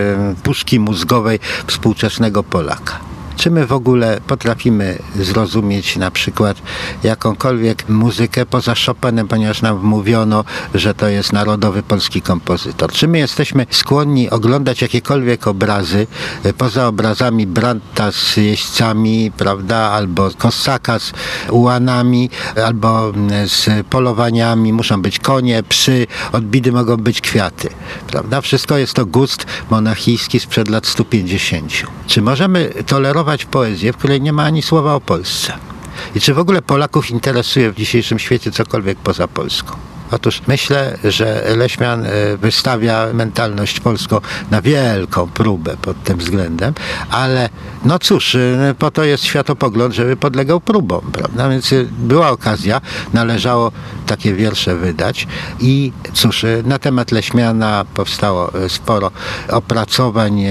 puszki 0.43 0.81
mózgowej 0.81 1.39
współczesnego 1.67 2.43
Polaka. 2.43 3.01
Czy 3.39 3.51
my 3.51 3.67
w 3.67 3.73
ogóle 3.73 4.21
potrafimy 4.27 4.99
zrozumieć 5.21 5.97
na 5.97 6.11
przykład 6.11 6.63
jakąkolwiek 7.03 7.89
muzykę 7.89 8.47
poza 8.47 8.75
Chopinem, 8.87 9.29
ponieważ 9.29 9.63
nam 9.63 9.79
mówiono, 9.83 10.45
że 10.75 10.95
to 10.95 11.09
jest 11.09 11.33
narodowy 11.33 11.83
polski 11.83 12.23
kompozytor? 12.23 12.93
Czy 12.93 13.09
my 13.09 13.19
jesteśmy 13.19 13.67
skłonni 13.71 14.31
oglądać 14.31 14.83
jakiekolwiek 14.83 15.47
obrazy 15.47 16.07
e, 16.45 16.53
poza 16.53 16.87
obrazami 16.87 17.47
Brandta 17.47 18.13
z 18.13 18.37
jeźdźcami, 18.37 19.33
prawda, 19.37 19.77
albo 19.77 20.31
Kosaka 20.39 20.99
z 20.99 21.13
ułanami, 21.51 22.31
albo 22.67 23.09
mm, 23.09 23.49
z 23.49 23.87
polowaniami, 23.91 24.73
muszą 24.73 25.03
być 25.03 25.19
konie, 25.19 25.63
psy, 25.63 26.07
odbity 26.33 26.73
mogą 26.73 26.97
być 26.97 27.21
kwiaty, 27.21 27.69
prawda? 28.07 28.41
Wszystko 28.41 28.79
jest 28.79 28.95
to 28.95 29.07
gust 29.07 29.47
monachijski 29.71 30.41
sprzed 30.41 30.69
lat 30.69 30.87
150. 30.87 31.73
Czy 32.07 32.23
możemy 32.23 32.73
tolerować 32.87 33.28
poezję, 33.51 33.93
w 33.93 33.97
której 33.97 34.21
nie 34.21 34.33
ma 34.33 34.45
ani 34.45 34.63
słowa 34.63 34.95
o 34.95 35.01
Polsce. 35.01 35.53
I 36.15 36.21
czy 36.21 36.35
w 36.35 36.39
ogóle 36.39 36.63
Polaków 36.63 37.11
interesuje 37.11 37.73
w 37.73 37.77
dzisiejszym 37.77 38.19
świecie 38.19 38.51
cokolwiek 38.51 38.99
poza 38.99 39.29
Polską? 39.29 39.77
Otóż 40.11 40.43
myślę, 40.47 40.99
że 41.05 41.43
Leśmian 41.57 42.07
e, 42.07 42.37
wystawia 42.37 43.07
mentalność 43.15 43.81
polską 43.81 44.21
na 44.51 44.63
wielką 44.63 45.29
próbę 45.35 45.77
pod 45.83 46.03
tym 46.05 46.19
względem, 46.19 46.75
ale 47.11 47.49
no 47.85 47.99
cóż, 47.99 48.35
e, 48.35 48.75
po 48.79 48.91
to 48.91 49.05
jest 49.05 49.25
światopogląd, 49.25 49.95
żeby 49.95 50.17
podlegał 50.17 50.61
próbom, 50.61 51.01
prawda? 51.13 51.49
Więc 51.49 51.73
e, 51.73 51.85
była 51.99 52.31
okazja, 52.31 52.81
należało 53.13 53.73
takie 54.07 54.35
wiersze 54.35 54.77
wydać 54.77 55.27
i 55.61 55.93
cóż, 56.13 56.45
na 56.65 56.79
temat 56.79 57.13
Leśmiana 57.13 57.85
powstało 57.95 58.53
sporo 58.69 59.11
opracowań 59.49 60.45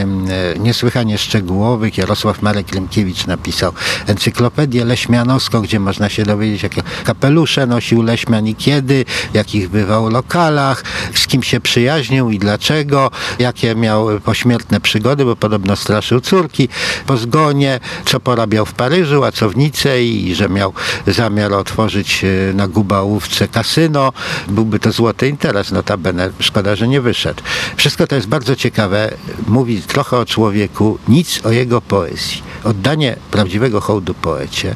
niesłychanie 0.59 1.17
szczegółowych. 1.17 1.97
Jarosław 1.97 2.41
Marek 2.41 2.75
Lemkiewicz 2.75 3.27
napisał 3.27 3.73
encyklopedię 4.07 4.85
leśmianowską, 4.85 5.61
gdzie 5.61 5.79
można 5.79 6.09
się 6.09 6.23
dowiedzieć, 6.23 6.63
jakie 6.63 6.81
kapelusze 7.03 7.67
nosił 7.67 8.01
Leśmian 8.01 8.47
i 8.47 8.55
kiedy, 8.55 9.05
jak 9.33 9.46
jakich 9.47 9.69
bywał 9.69 10.09
lokalach, 10.09 10.83
z 11.13 11.27
kim 11.27 11.43
się 11.43 11.59
przyjaźnił 11.59 12.29
i 12.29 12.39
dlaczego, 12.39 13.11
jakie 13.39 13.75
miał 13.75 14.19
pośmiertne 14.19 14.79
przygody, 14.79 15.25
bo 15.25 15.35
podobno 15.35 15.75
straszył 15.75 16.21
córki 16.21 16.69
po 17.05 17.17
zgonie, 17.17 17.79
co 18.05 18.19
porabiał 18.19 18.65
w 18.65 18.73
Paryżu, 18.73 19.23
a 19.23 19.31
co 19.31 19.49
w 19.49 19.57
Nice 19.57 20.03
i 20.03 20.35
że 20.35 20.49
miał 20.49 20.73
zamiar 21.07 21.53
otworzyć 21.53 22.23
e, 22.23 22.53
na 22.53 22.67
Gubałówce 22.67 23.47
kasyno. 23.47 24.13
Byłby 24.47 24.79
to 24.79 24.91
złoty 24.91 25.27
interes, 25.27 25.71
notabene. 25.71 26.29
Szkoda, 26.39 26.75
że 26.75 26.87
nie 26.87 27.01
wyszedł. 27.01 27.43
Wszystko 27.75 28.07
to 28.07 28.15
jest 28.15 28.27
bardzo 28.27 28.55
ciekawe. 28.55 29.13
Mówi 29.47 29.81
trochę 29.81 30.17
o 30.17 30.25
człowieku, 30.25 30.97
nic 31.07 31.45
o 31.45 31.51
jego 31.51 31.81
poezji. 31.81 32.41
Oddanie 32.63 33.15
prawdziwego 33.31 33.81
hołdu 33.81 34.13
poecie 34.13 34.75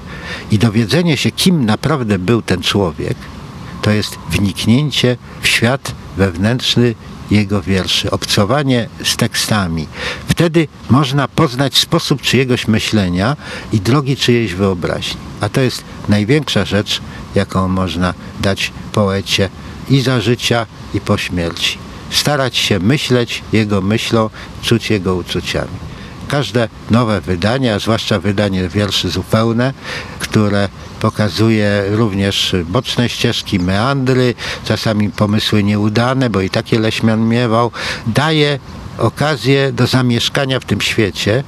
i 0.51 0.59
dowiedzenie 0.59 1.17
się, 1.17 1.31
kim 1.31 1.65
naprawdę 1.65 2.19
był 2.19 2.41
ten 2.41 2.61
człowiek, 2.61 3.17
to 3.81 3.91
jest 3.91 4.17
wniknięcie 4.29 5.17
w 5.41 5.47
świat 5.47 5.91
wewnętrzny 6.17 6.95
jego 7.31 7.61
wierszy, 7.61 8.11
obcowanie 8.11 8.89
z 9.03 9.15
tekstami. 9.15 9.87
Wtedy 10.27 10.67
można 10.89 11.27
poznać 11.27 11.77
sposób 11.77 12.21
czyjegoś 12.21 12.67
myślenia 12.67 13.37
i 13.73 13.79
drogi 13.79 14.17
czyjejś 14.17 14.53
wyobraźni. 14.53 15.21
A 15.41 15.49
to 15.49 15.61
jest 15.61 15.83
największa 16.09 16.65
rzecz, 16.65 17.01
jaką 17.35 17.67
można 17.67 18.13
dać 18.39 18.71
poecie 18.91 19.49
i 19.89 20.01
za 20.01 20.21
życia, 20.21 20.65
i 20.93 21.01
po 21.01 21.17
śmierci. 21.17 21.77
Starać 22.09 22.57
się 22.57 22.79
myśleć 22.79 23.43
jego 23.53 23.81
myślą, 23.81 24.29
czuć 24.61 24.89
jego 24.89 25.15
uczuciami. 25.15 25.90
Każde 26.31 26.69
nowe 26.91 27.21
wydanie, 27.21 27.73
a 27.73 27.79
zwłaszcza 27.79 28.19
wydanie 28.19 28.69
wierszy 28.69 29.09
zupełne, 29.09 29.73
które 30.19 30.69
pokazuje 30.99 31.83
również 31.89 32.55
boczne 32.65 33.09
ścieżki, 33.09 33.59
meandry, 33.59 34.33
czasami 34.65 35.09
pomysły 35.09 35.63
nieudane, 35.63 36.29
bo 36.29 36.41
i 36.41 36.49
takie 36.49 36.79
Leśmian 36.79 37.27
miewał, 37.27 37.71
daje 38.07 38.59
okazję 38.97 39.71
do 39.71 39.87
zamieszkania 39.87 40.59
w 40.59 40.65
tym 40.65 40.81
świecie 40.81 41.43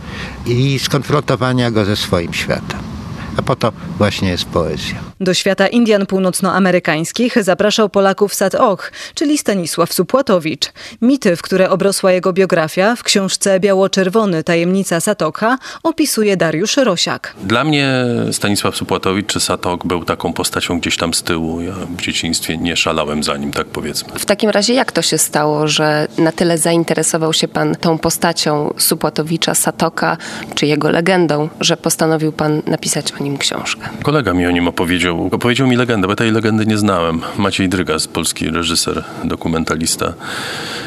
i 0.45 0.79
skonfrontowania 0.79 1.71
go 1.71 1.85
ze 1.85 1.95
swoim 1.95 2.33
światem 2.33 2.92
a 3.37 3.41
po 3.41 3.55
to 3.55 3.71
właśnie 3.97 4.29
jest 4.29 4.45
poezja. 4.45 4.95
Do 5.19 5.33
świata 5.33 5.67
Indian 5.67 6.05
północnoamerykańskich 6.05 7.43
zapraszał 7.43 7.89
Polaków 7.89 8.33
Sat 8.33 8.55
Och, 8.55 8.91
czyli 9.15 9.37
Stanisław 9.37 9.93
Supłatowicz. 9.93 10.71
Mity, 11.01 11.35
w 11.35 11.41
które 11.41 11.69
obrosła 11.69 12.11
jego 12.11 12.33
biografia, 12.33 12.95
w 12.95 13.03
książce 13.03 13.59
Biało-Czerwony 13.59 14.43
Tajemnica 14.43 14.99
Satokha 14.99 15.57
opisuje 15.83 16.37
Dariusz 16.37 16.77
Rosiak. 16.77 17.33
Dla 17.43 17.63
mnie 17.63 18.05
Stanisław 18.31 18.75
Supłatowicz 18.75 19.27
czy 19.27 19.39
Satok 19.39 19.85
był 19.85 20.05
taką 20.05 20.33
postacią 20.33 20.79
gdzieś 20.79 20.97
tam 20.97 21.13
z 21.13 21.23
tyłu. 21.23 21.61
Ja 21.61 21.73
w 21.73 22.01
dzieciństwie 22.01 22.57
nie 22.57 22.75
szalałem 22.75 23.23
za 23.23 23.37
nim, 23.37 23.51
tak 23.51 23.67
powiedzmy. 23.67 24.19
W 24.19 24.25
takim 24.25 24.49
razie 24.49 24.73
jak 24.73 24.91
to 24.91 25.01
się 25.01 25.17
stało, 25.17 25.67
że 25.67 26.07
na 26.17 26.31
tyle 26.31 26.57
zainteresował 26.57 27.33
się 27.33 27.47
pan 27.47 27.75
tą 27.75 27.97
postacią 27.97 28.73
Supłatowicza, 28.77 29.55
Satoka, 29.55 30.17
czy 30.55 30.65
jego 30.65 30.89
legendą, 30.89 31.49
że 31.59 31.77
postanowił 31.77 32.31
pan 32.31 32.61
napisać 32.67 33.11
o 33.11 33.23
nim 33.23 33.23
książkę. 33.38 33.89
Kolega 34.03 34.34
mi 34.34 34.48
o 34.48 34.51
nim 34.51 34.68
opowiedział. 34.68 35.30
Opowiedział 35.32 35.68
mi 35.68 35.75
legendę, 35.75 36.08
bo 36.08 36.15
tej 36.15 36.32
legendy 36.32 36.65
nie 36.65 36.77
znałem. 36.77 37.22
Maciej 37.38 37.70
Drygas, 37.70 38.08
polski 38.08 38.50
reżyser, 38.50 39.03
dokumentalista. 39.24 40.13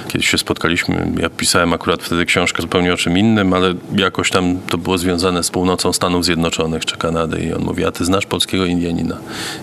Kiedyś 0.08 0.28
się 0.28 0.38
spotkaliśmy. 0.38 1.12
Ja 1.20 1.30
pisałem 1.30 1.72
akurat 1.72 2.02
wtedy 2.02 2.26
książkę 2.26 2.62
zupełnie 2.62 2.92
o 2.92 2.96
czym 2.96 3.18
innym, 3.18 3.52
ale 3.52 3.74
jakoś 3.96 4.30
tam 4.30 4.58
to 4.68 4.78
było 4.78 4.98
związane 4.98 5.42
z 5.42 5.50
północą 5.50 5.92
Stanów 5.92 6.24
Zjednoczonych 6.24 6.84
czy 6.84 6.96
Kanady. 6.96 7.38
I 7.38 7.52
on 7.52 7.62
mówi, 7.62 7.84
a 7.84 7.92
ty 7.92 8.04
znasz 8.04 8.26
polskiego 8.26 8.64
Indianina? 8.64 9.16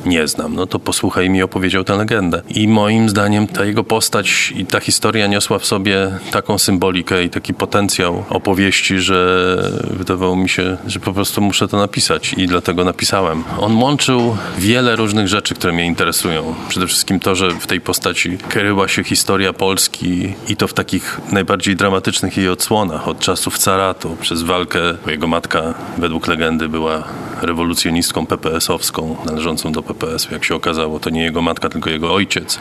Nie 0.05 0.27
znam. 0.27 0.55
No 0.55 0.67
to 0.67 0.79
posłuchaj 0.79 1.29
mi 1.29 1.43
opowiedział 1.43 1.83
tę 1.83 1.95
legendę. 1.95 2.41
I 2.49 2.67
moim 2.67 3.09
zdaniem 3.09 3.47
ta 3.47 3.65
jego 3.65 3.83
postać 3.83 4.53
i 4.55 4.65
ta 4.65 4.79
historia 4.79 5.27
niosła 5.27 5.59
w 5.59 5.65
sobie 5.65 6.11
taką 6.31 6.57
symbolikę 6.57 7.23
i 7.23 7.29
taki 7.29 7.53
potencjał 7.53 8.23
opowieści, 8.29 8.99
że 8.99 9.57
wydawało 9.89 10.35
mi 10.35 10.49
się, 10.49 10.77
że 10.87 10.99
po 10.99 11.13
prostu 11.13 11.41
muszę 11.41 11.67
to 11.67 11.77
napisać. 11.77 12.33
I 12.37 12.47
dlatego 12.63 12.83
napisałem. 12.83 13.43
On 13.59 13.77
łączył 13.77 14.37
wiele 14.57 14.95
różnych 14.95 15.27
rzeczy, 15.27 15.55
które 15.55 15.73
mnie 15.73 15.85
interesują. 15.85 16.55
Przede 16.69 16.87
wszystkim 16.87 17.19
to, 17.19 17.35
że 17.35 17.51
w 17.51 17.67
tej 17.67 17.81
postaci 17.81 18.37
kryła 18.37 18.87
się 18.87 19.03
historia 19.03 19.53
Polski 19.53 20.33
i 20.49 20.55
to 20.55 20.67
w 20.67 20.73
takich 20.73 21.21
najbardziej 21.31 21.75
dramatycznych 21.75 22.37
jej 22.37 22.49
odsłonach, 22.49 23.07
od 23.07 23.19
czasów 23.19 23.57
caratu, 23.57 24.17
przez 24.21 24.41
walkę, 24.41 24.79
jego 25.07 25.27
matka 25.27 25.73
według 25.97 26.27
legendy 26.27 26.69
była 26.69 27.03
rewolucjonistką 27.43 28.25
PPS-owską, 28.25 29.15
należącą 29.25 29.71
do 29.71 29.83
PPS. 29.83 30.27
Jak 30.31 30.43
się 30.43 30.55
okazało, 30.55 30.99
to 30.99 31.09
nie 31.09 31.23
jego 31.23 31.41
matka, 31.41 31.69
tylko 31.69 31.89
jego 31.89 32.13
ojciec. 32.13 32.59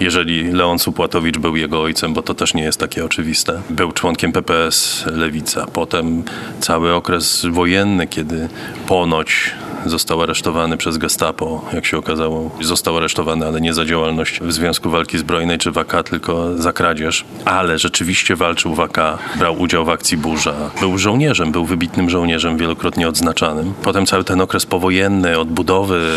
Jeżeli 0.00 0.52
Leon 0.52 0.78
Supłatowicz 0.78 1.38
był 1.38 1.56
jego 1.56 1.82
ojcem, 1.82 2.14
bo 2.14 2.22
to 2.22 2.34
też 2.34 2.54
nie 2.54 2.62
jest 2.62 2.80
takie 2.80 3.04
oczywiste. 3.04 3.62
Był 3.70 3.92
członkiem 3.92 4.32
PPS 4.32 5.04
Lewica. 5.06 5.66
Potem 5.72 6.22
cały 6.60 6.94
okres 6.94 7.46
wojenny, 7.50 8.06
kiedy 8.06 8.48
ponoć 8.86 9.50
został 9.90 10.22
aresztowany 10.22 10.76
przez 10.76 10.98
Gestapo, 10.98 11.64
jak 11.72 11.86
się 11.86 11.98
okazało. 11.98 12.50
Został 12.60 12.96
aresztowany, 12.96 13.46
ale 13.46 13.60
nie 13.60 13.74
za 13.74 13.84
działalność 13.84 14.40
w 14.40 14.52
Związku 14.52 14.90
Walki 14.90 15.18
Zbrojnej 15.18 15.58
czy 15.58 15.70
w 15.70 15.78
AK, 15.78 16.02
tylko 16.02 16.56
za 16.56 16.72
kradzież. 16.72 17.24
Ale 17.44 17.78
rzeczywiście 17.78 18.36
walczył 18.36 18.74
w 18.74 18.80
AK, 18.80 18.98
brał 19.38 19.60
udział 19.60 19.84
w 19.84 19.88
akcji 19.88 20.16
Burza. 20.16 20.54
Był 20.80 20.98
żołnierzem, 20.98 21.52
był 21.52 21.64
wybitnym 21.64 22.10
żołnierzem, 22.10 22.58
wielokrotnie 22.58 23.08
odznaczanym. 23.08 23.74
Potem 23.82 24.06
cały 24.06 24.24
ten 24.24 24.40
okres 24.40 24.66
powojenny, 24.66 25.38
odbudowy, 25.38 26.10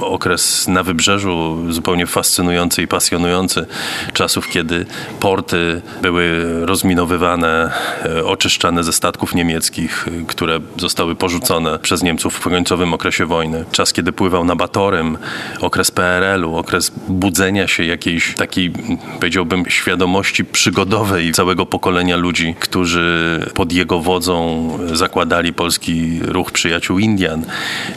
okres 0.00 0.68
na 0.68 0.82
wybrzeżu 0.82 1.56
zupełnie 1.68 2.06
fascynujący 2.06 2.82
i 2.82 2.88
pasjonujący. 2.88 3.66
Czasów, 4.12 4.48
kiedy 4.48 4.86
porty 5.20 5.82
były 6.02 6.44
rozminowywane, 6.66 7.72
e, 8.04 8.24
oczyszczane 8.24 8.84
ze 8.84 8.92
statków 8.92 9.34
niemieckich, 9.34 10.06
które 10.26 10.60
zostały 10.76 11.14
porzucone 11.14 11.78
przez 11.78 12.02
Niemców 12.02 12.34
w 12.34 12.40
końcowym 12.40 12.94
okresie 12.94 12.99
wojny. 13.26 13.64
Czas, 13.72 13.92
kiedy 13.92 14.12
pływał 14.12 14.44
na 14.44 14.56
Batorym, 14.56 15.18
okres 15.60 15.90
PRL-u, 15.90 16.56
okres 16.56 16.92
budzenia 17.08 17.68
się 17.68 17.84
jakiejś 17.84 18.34
takiej, 18.34 18.72
powiedziałbym, 19.20 19.64
świadomości 19.68 20.44
przygodowej 20.44 21.32
całego 21.32 21.66
pokolenia 21.66 22.16
ludzi, 22.16 22.54
którzy 22.60 23.40
pod 23.54 23.72
jego 23.72 24.00
wodzą 24.00 24.68
zakładali 24.92 25.52
polski 25.52 26.20
ruch 26.22 26.52
przyjaciół 26.52 26.98
Indian. 26.98 27.44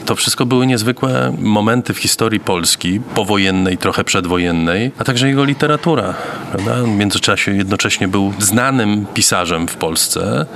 To 0.06 0.16
wszystko 0.16 0.46
były 0.46 0.66
niezwykłe 0.66 1.36
momenty 1.38 1.94
w 1.94 1.98
historii 1.98 2.40
Polski, 2.40 3.00
powojennej, 3.14 3.78
trochę 3.78 4.04
przedwojennej, 4.04 4.92
a 4.98 5.04
także 5.04 5.28
jego 5.28 5.44
literatura. 5.44 6.14
Prawda? 6.52 6.82
W 6.82 6.88
międzyczasie 6.88 7.52
jednocześnie 7.52 8.08
był 8.08 8.32
znanym 8.38 9.06
pisarzem 9.14 9.68
w 9.68 9.76
Polsce 9.76 10.46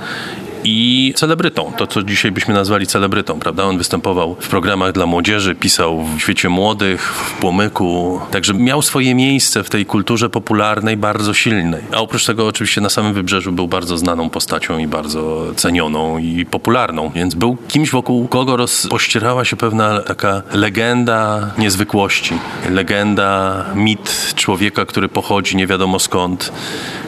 i 0.63 1.13
celebrytą. 1.15 1.71
To, 1.77 1.87
co 1.87 2.03
dzisiaj 2.03 2.31
byśmy 2.31 2.53
nazwali 2.53 2.87
celebrytą, 2.87 3.39
prawda? 3.39 3.63
On 3.63 3.77
występował 3.77 4.35
w 4.39 4.47
programach 4.47 4.91
dla 4.91 5.05
młodzieży, 5.05 5.55
pisał 5.55 6.03
w 6.03 6.21
Świecie 6.21 6.49
Młodych, 6.49 7.13
w 7.13 7.33
Płomyku. 7.33 8.19
Także 8.31 8.53
miał 8.53 8.81
swoje 8.81 9.15
miejsce 9.15 9.63
w 9.63 9.69
tej 9.69 9.85
kulturze 9.85 10.29
popularnej 10.29 10.97
bardzo 10.97 11.33
silnej. 11.33 11.81
A 11.93 11.97
oprócz 11.97 12.25
tego 12.25 12.47
oczywiście 12.47 12.81
na 12.81 12.89
samym 12.89 13.13
Wybrzeżu 13.13 13.51
był 13.51 13.67
bardzo 13.67 13.97
znaną 13.97 14.29
postacią 14.29 14.77
i 14.77 14.87
bardzo 14.87 15.45
cenioną 15.55 16.17
i 16.17 16.45
popularną. 16.45 17.11
Więc 17.15 17.35
był 17.35 17.57
kimś, 17.67 17.91
wokół 17.91 18.27
kogo 18.27 18.57
rozpościerała 18.57 19.45
się 19.45 19.55
pewna 19.55 20.01
taka 20.01 20.41
legenda 20.53 21.51
niezwykłości. 21.57 22.33
Legenda, 22.69 23.65
mit 23.75 24.33
człowieka, 24.35 24.85
który 24.85 25.09
pochodzi 25.09 25.55
nie 25.57 25.67
wiadomo 25.67 25.99
skąd, 25.99 26.51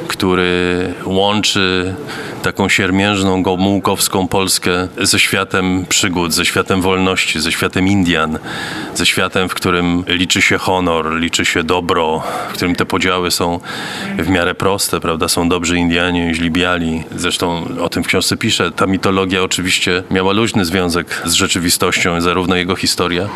który 0.08 0.94
łączy 1.06 1.96
taką 2.42 2.70
siermiężną, 2.70 3.44
gomułkowską 3.44 4.28
Polskę 4.28 4.88
ze 5.02 5.20
światem 5.20 5.86
przygód, 5.90 6.34
ze 6.34 6.46
światem 6.46 6.82
wolności, 6.82 7.42
ze 7.42 7.52
światem 7.52 7.88
Indian, 7.88 8.40
ze 8.96 9.06
światem, 9.06 9.50
w 9.50 9.54
którym 9.54 10.04
liczy 10.08 10.42
się 10.42 10.58
honor, 10.58 11.16
liczy 11.16 11.46
się 11.46 11.64
dobro, 11.64 12.24
w 12.50 12.54
którym 12.54 12.76
te 12.76 12.86
podziały 12.86 13.32
są 13.32 13.60
w 14.18 14.30
miarę 14.30 14.56
proste, 14.56 15.00
prawda? 15.00 15.28
Są 15.28 15.50
dobrzy 15.50 15.78
Indianie, 15.78 16.34
źli 16.36 16.52
biali. 16.52 17.04
Zresztą 17.16 17.68
o 17.82 17.90
tym 17.90 18.04
w 18.04 18.08
książce 18.08 18.38
piszę. 18.38 18.72
Ta 18.72 18.88
mitologia 18.88 19.44
oczywiście 19.44 20.04
miała 20.12 20.34
luźny 20.34 20.66
związek 20.66 21.22
z 21.26 21.34
rzeczywistością, 21.34 22.22
zarówno 22.22 22.56
jego 22.56 22.76
historia, 22.76 23.30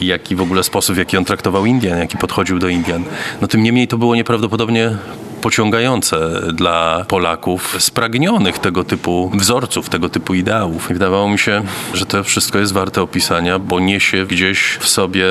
jak 0.00 0.30
i 0.30 0.36
w 0.36 0.40
ogóle 0.40 0.62
sposób, 0.62 0.94
w 0.94 0.98
jaki 0.98 1.16
on 1.16 1.24
traktował 1.24 1.66
Indian, 1.66 1.98
jaki 1.98 2.18
podchodził 2.18 2.58
do 2.58 2.68
Indian. 2.68 3.04
No 3.40 3.48
tym 3.48 3.62
niemniej 3.62 3.88
to 3.88 3.98
było 3.98 4.14
nieprawdopodobnie 4.14 4.96
pociągające 5.42 6.40
dla 6.52 7.04
Polaków 7.08 7.76
spragnionych 7.78 8.58
tego 8.58 8.84
typu 8.84 9.30
wzorców, 9.34 9.88
tego 9.88 10.08
typu 10.08 10.34
ideałów. 10.34 10.90
I 10.90 10.94
wydawało 10.94 11.28
mi 11.28 11.38
się, 11.38 11.62
że 11.94 12.06
to 12.06 12.24
wszystko 12.24 12.58
jest 12.58 12.72
warte 12.72 13.02
opisania, 13.02 13.58
bo 13.58 13.80
niesie 13.80 14.26
gdzieś 14.26 14.78
w 14.80 14.88
sobie 14.88 15.24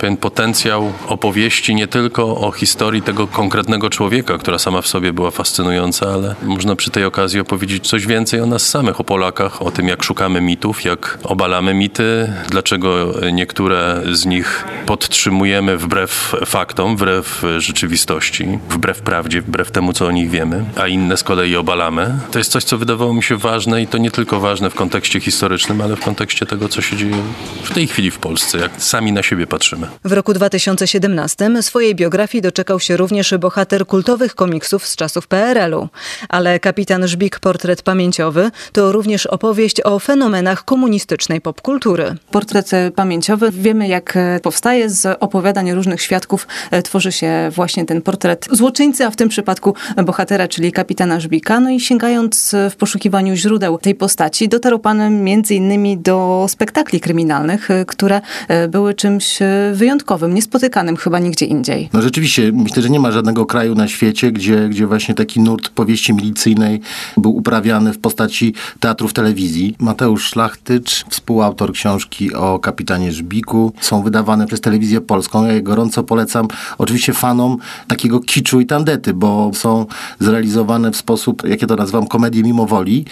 pewien 0.00 0.16
potencjał 0.16 0.92
opowieści 1.06 1.74
nie 1.74 1.86
tylko 1.86 2.36
o 2.36 2.52
historii 2.52 3.02
tego 3.02 3.26
konkretnego 3.26 3.90
człowieka, 3.90 4.38
która 4.38 4.58
sama 4.58 4.82
w 4.82 4.88
sobie 4.88 5.12
była 5.12 5.30
fascynująca, 5.30 6.06
ale 6.06 6.34
można 6.42 6.76
przy 6.76 6.90
tej 6.90 7.04
okazji 7.04 7.40
opowiedzieć 7.40 7.88
coś 7.88 8.06
więcej 8.06 8.40
o 8.40 8.46
nas 8.46 8.68
samych, 8.68 9.00
o 9.00 9.04
Polakach, 9.04 9.62
o 9.62 9.70
tym 9.70 9.88
jak 9.88 10.02
szukamy 10.02 10.40
mitów, 10.40 10.84
jak 10.84 11.18
obalamy 11.24 11.74
mity, 11.74 12.32
dlaczego 12.50 13.14
niektóre 13.32 14.02
z 14.12 14.26
nich 14.26 14.64
podtrzymujemy 14.86 15.78
wbrew 15.78 16.36
faktom, 16.46 16.96
wbrew 16.96 17.42
rzeczywistości, 17.58 18.58
wbrew 18.68 19.00
prawdzie, 19.00 19.42
wbrew 19.52 19.70
temu, 19.70 19.92
co 19.92 20.06
o 20.06 20.10
nich 20.10 20.30
wiemy, 20.30 20.64
a 20.76 20.88
inne 20.88 21.16
z 21.16 21.22
kolei 21.22 21.56
obalamy. 21.56 22.14
To 22.30 22.38
jest 22.38 22.52
coś, 22.52 22.64
co 22.64 22.78
wydawało 22.78 23.14
mi 23.14 23.22
się 23.22 23.36
ważne 23.36 23.82
i 23.82 23.86
to 23.86 23.98
nie 23.98 24.10
tylko 24.10 24.40
ważne 24.40 24.70
w 24.70 24.74
kontekście 24.74 25.20
historycznym, 25.20 25.80
ale 25.80 25.96
w 25.96 26.00
kontekście 26.00 26.46
tego, 26.46 26.68
co 26.68 26.82
się 26.82 26.96
dzieje 26.96 27.16
w 27.62 27.74
tej 27.74 27.86
chwili 27.86 28.10
w 28.10 28.18
Polsce, 28.18 28.58
jak 28.58 28.70
sami 28.78 29.12
na 29.12 29.22
siebie 29.22 29.46
patrzymy. 29.46 29.86
W 30.04 30.12
roku 30.12 30.32
2017 30.34 31.62
swojej 31.62 31.94
biografii 31.94 32.42
doczekał 32.42 32.80
się 32.80 32.96
również 32.96 33.34
bohater 33.40 33.86
kultowych 33.86 34.34
komiksów 34.34 34.86
z 34.86 34.96
czasów 34.96 35.26
PRL-u. 35.26 35.88
Ale 36.28 36.60
Kapitan 36.60 37.08
Żbik 37.08 37.40
Portret 37.40 37.82
Pamięciowy 37.82 38.50
to 38.72 38.92
również 38.92 39.26
opowieść 39.26 39.80
o 39.84 39.98
fenomenach 39.98 40.64
komunistycznej 40.64 41.40
popkultury. 41.40 42.14
Portret 42.30 42.70
pamięciowy, 42.94 43.50
wiemy 43.50 43.88
jak 43.88 44.18
powstaje 44.42 44.90
z 44.90 45.16
opowiadań 45.20 45.72
różnych 45.72 46.02
świadków, 46.02 46.46
tworzy 46.84 47.12
się 47.12 47.50
właśnie 47.54 47.84
ten 47.84 48.02
portret 48.02 48.48
złoczyńcy, 48.50 49.06
a 49.06 49.10
w 49.10 49.16
tym 49.16 49.28
przypadku 49.28 49.41
przypadku 49.42 49.74
bohatera, 50.04 50.48
czyli 50.48 50.72
kapitana 50.72 51.20
Żbika. 51.20 51.60
No 51.60 51.70
i 51.70 51.80
sięgając 51.80 52.54
w 52.70 52.76
poszukiwaniu 52.76 53.34
źródeł 53.34 53.78
tej 53.78 53.94
postaci, 53.94 54.48
dotarł 54.48 54.78
pan 54.78 55.22
między 55.22 55.54
innymi 55.54 55.98
do 55.98 56.46
spektakli 56.48 57.00
kryminalnych, 57.00 57.68
które 57.86 58.20
e, 58.48 58.68
były 58.68 58.94
czymś 58.94 59.42
e, 59.42 59.72
wyjątkowym, 59.74 60.34
niespotykanym 60.34 60.96
chyba 60.96 61.18
nigdzie 61.18 61.46
indziej. 61.46 61.88
No 61.92 62.02
rzeczywiście, 62.02 62.52
myślę, 62.52 62.82
że 62.82 62.90
nie 62.90 63.00
ma 63.00 63.12
żadnego 63.12 63.46
kraju 63.46 63.74
na 63.74 63.88
świecie, 63.88 64.32
gdzie, 64.32 64.68
gdzie 64.68 64.86
właśnie 64.86 65.14
taki 65.14 65.40
nurt 65.40 65.68
powieści 65.68 66.14
milicyjnej 66.14 66.80
był 67.16 67.36
uprawiany 67.36 67.92
w 67.92 67.98
postaci 67.98 68.54
teatrów 68.80 69.12
telewizji. 69.12 69.76
Mateusz 69.78 70.24
Szlachtycz, 70.24 71.04
współautor 71.08 71.72
książki 71.72 72.34
o 72.34 72.58
kapitanie 72.58 73.12
Żbiku, 73.12 73.72
są 73.80 74.02
wydawane 74.02 74.46
przez 74.46 74.60
telewizję 74.60 75.00
polską. 75.00 75.46
Ja 75.46 75.52
je 75.52 75.62
gorąco 75.62 76.02
polecam 76.02 76.48
oczywiście 76.78 77.12
fanom 77.12 77.56
takiego 77.88 78.20
kiczu 78.20 78.60
i 78.60 78.66
tandety, 78.66 79.14
bo 79.14 79.31
są 79.54 79.86
zrealizowane 80.20 80.90
w 80.90 80.96
sposób, 80.96 81.48
jak 81.48 81.62
ja 81.62 81.68
to 81.68 81.76
nazywam, 81.76 82.06
komedię 82.06 82.42
mimo 82.42 82.66
woli, 82.66 83.04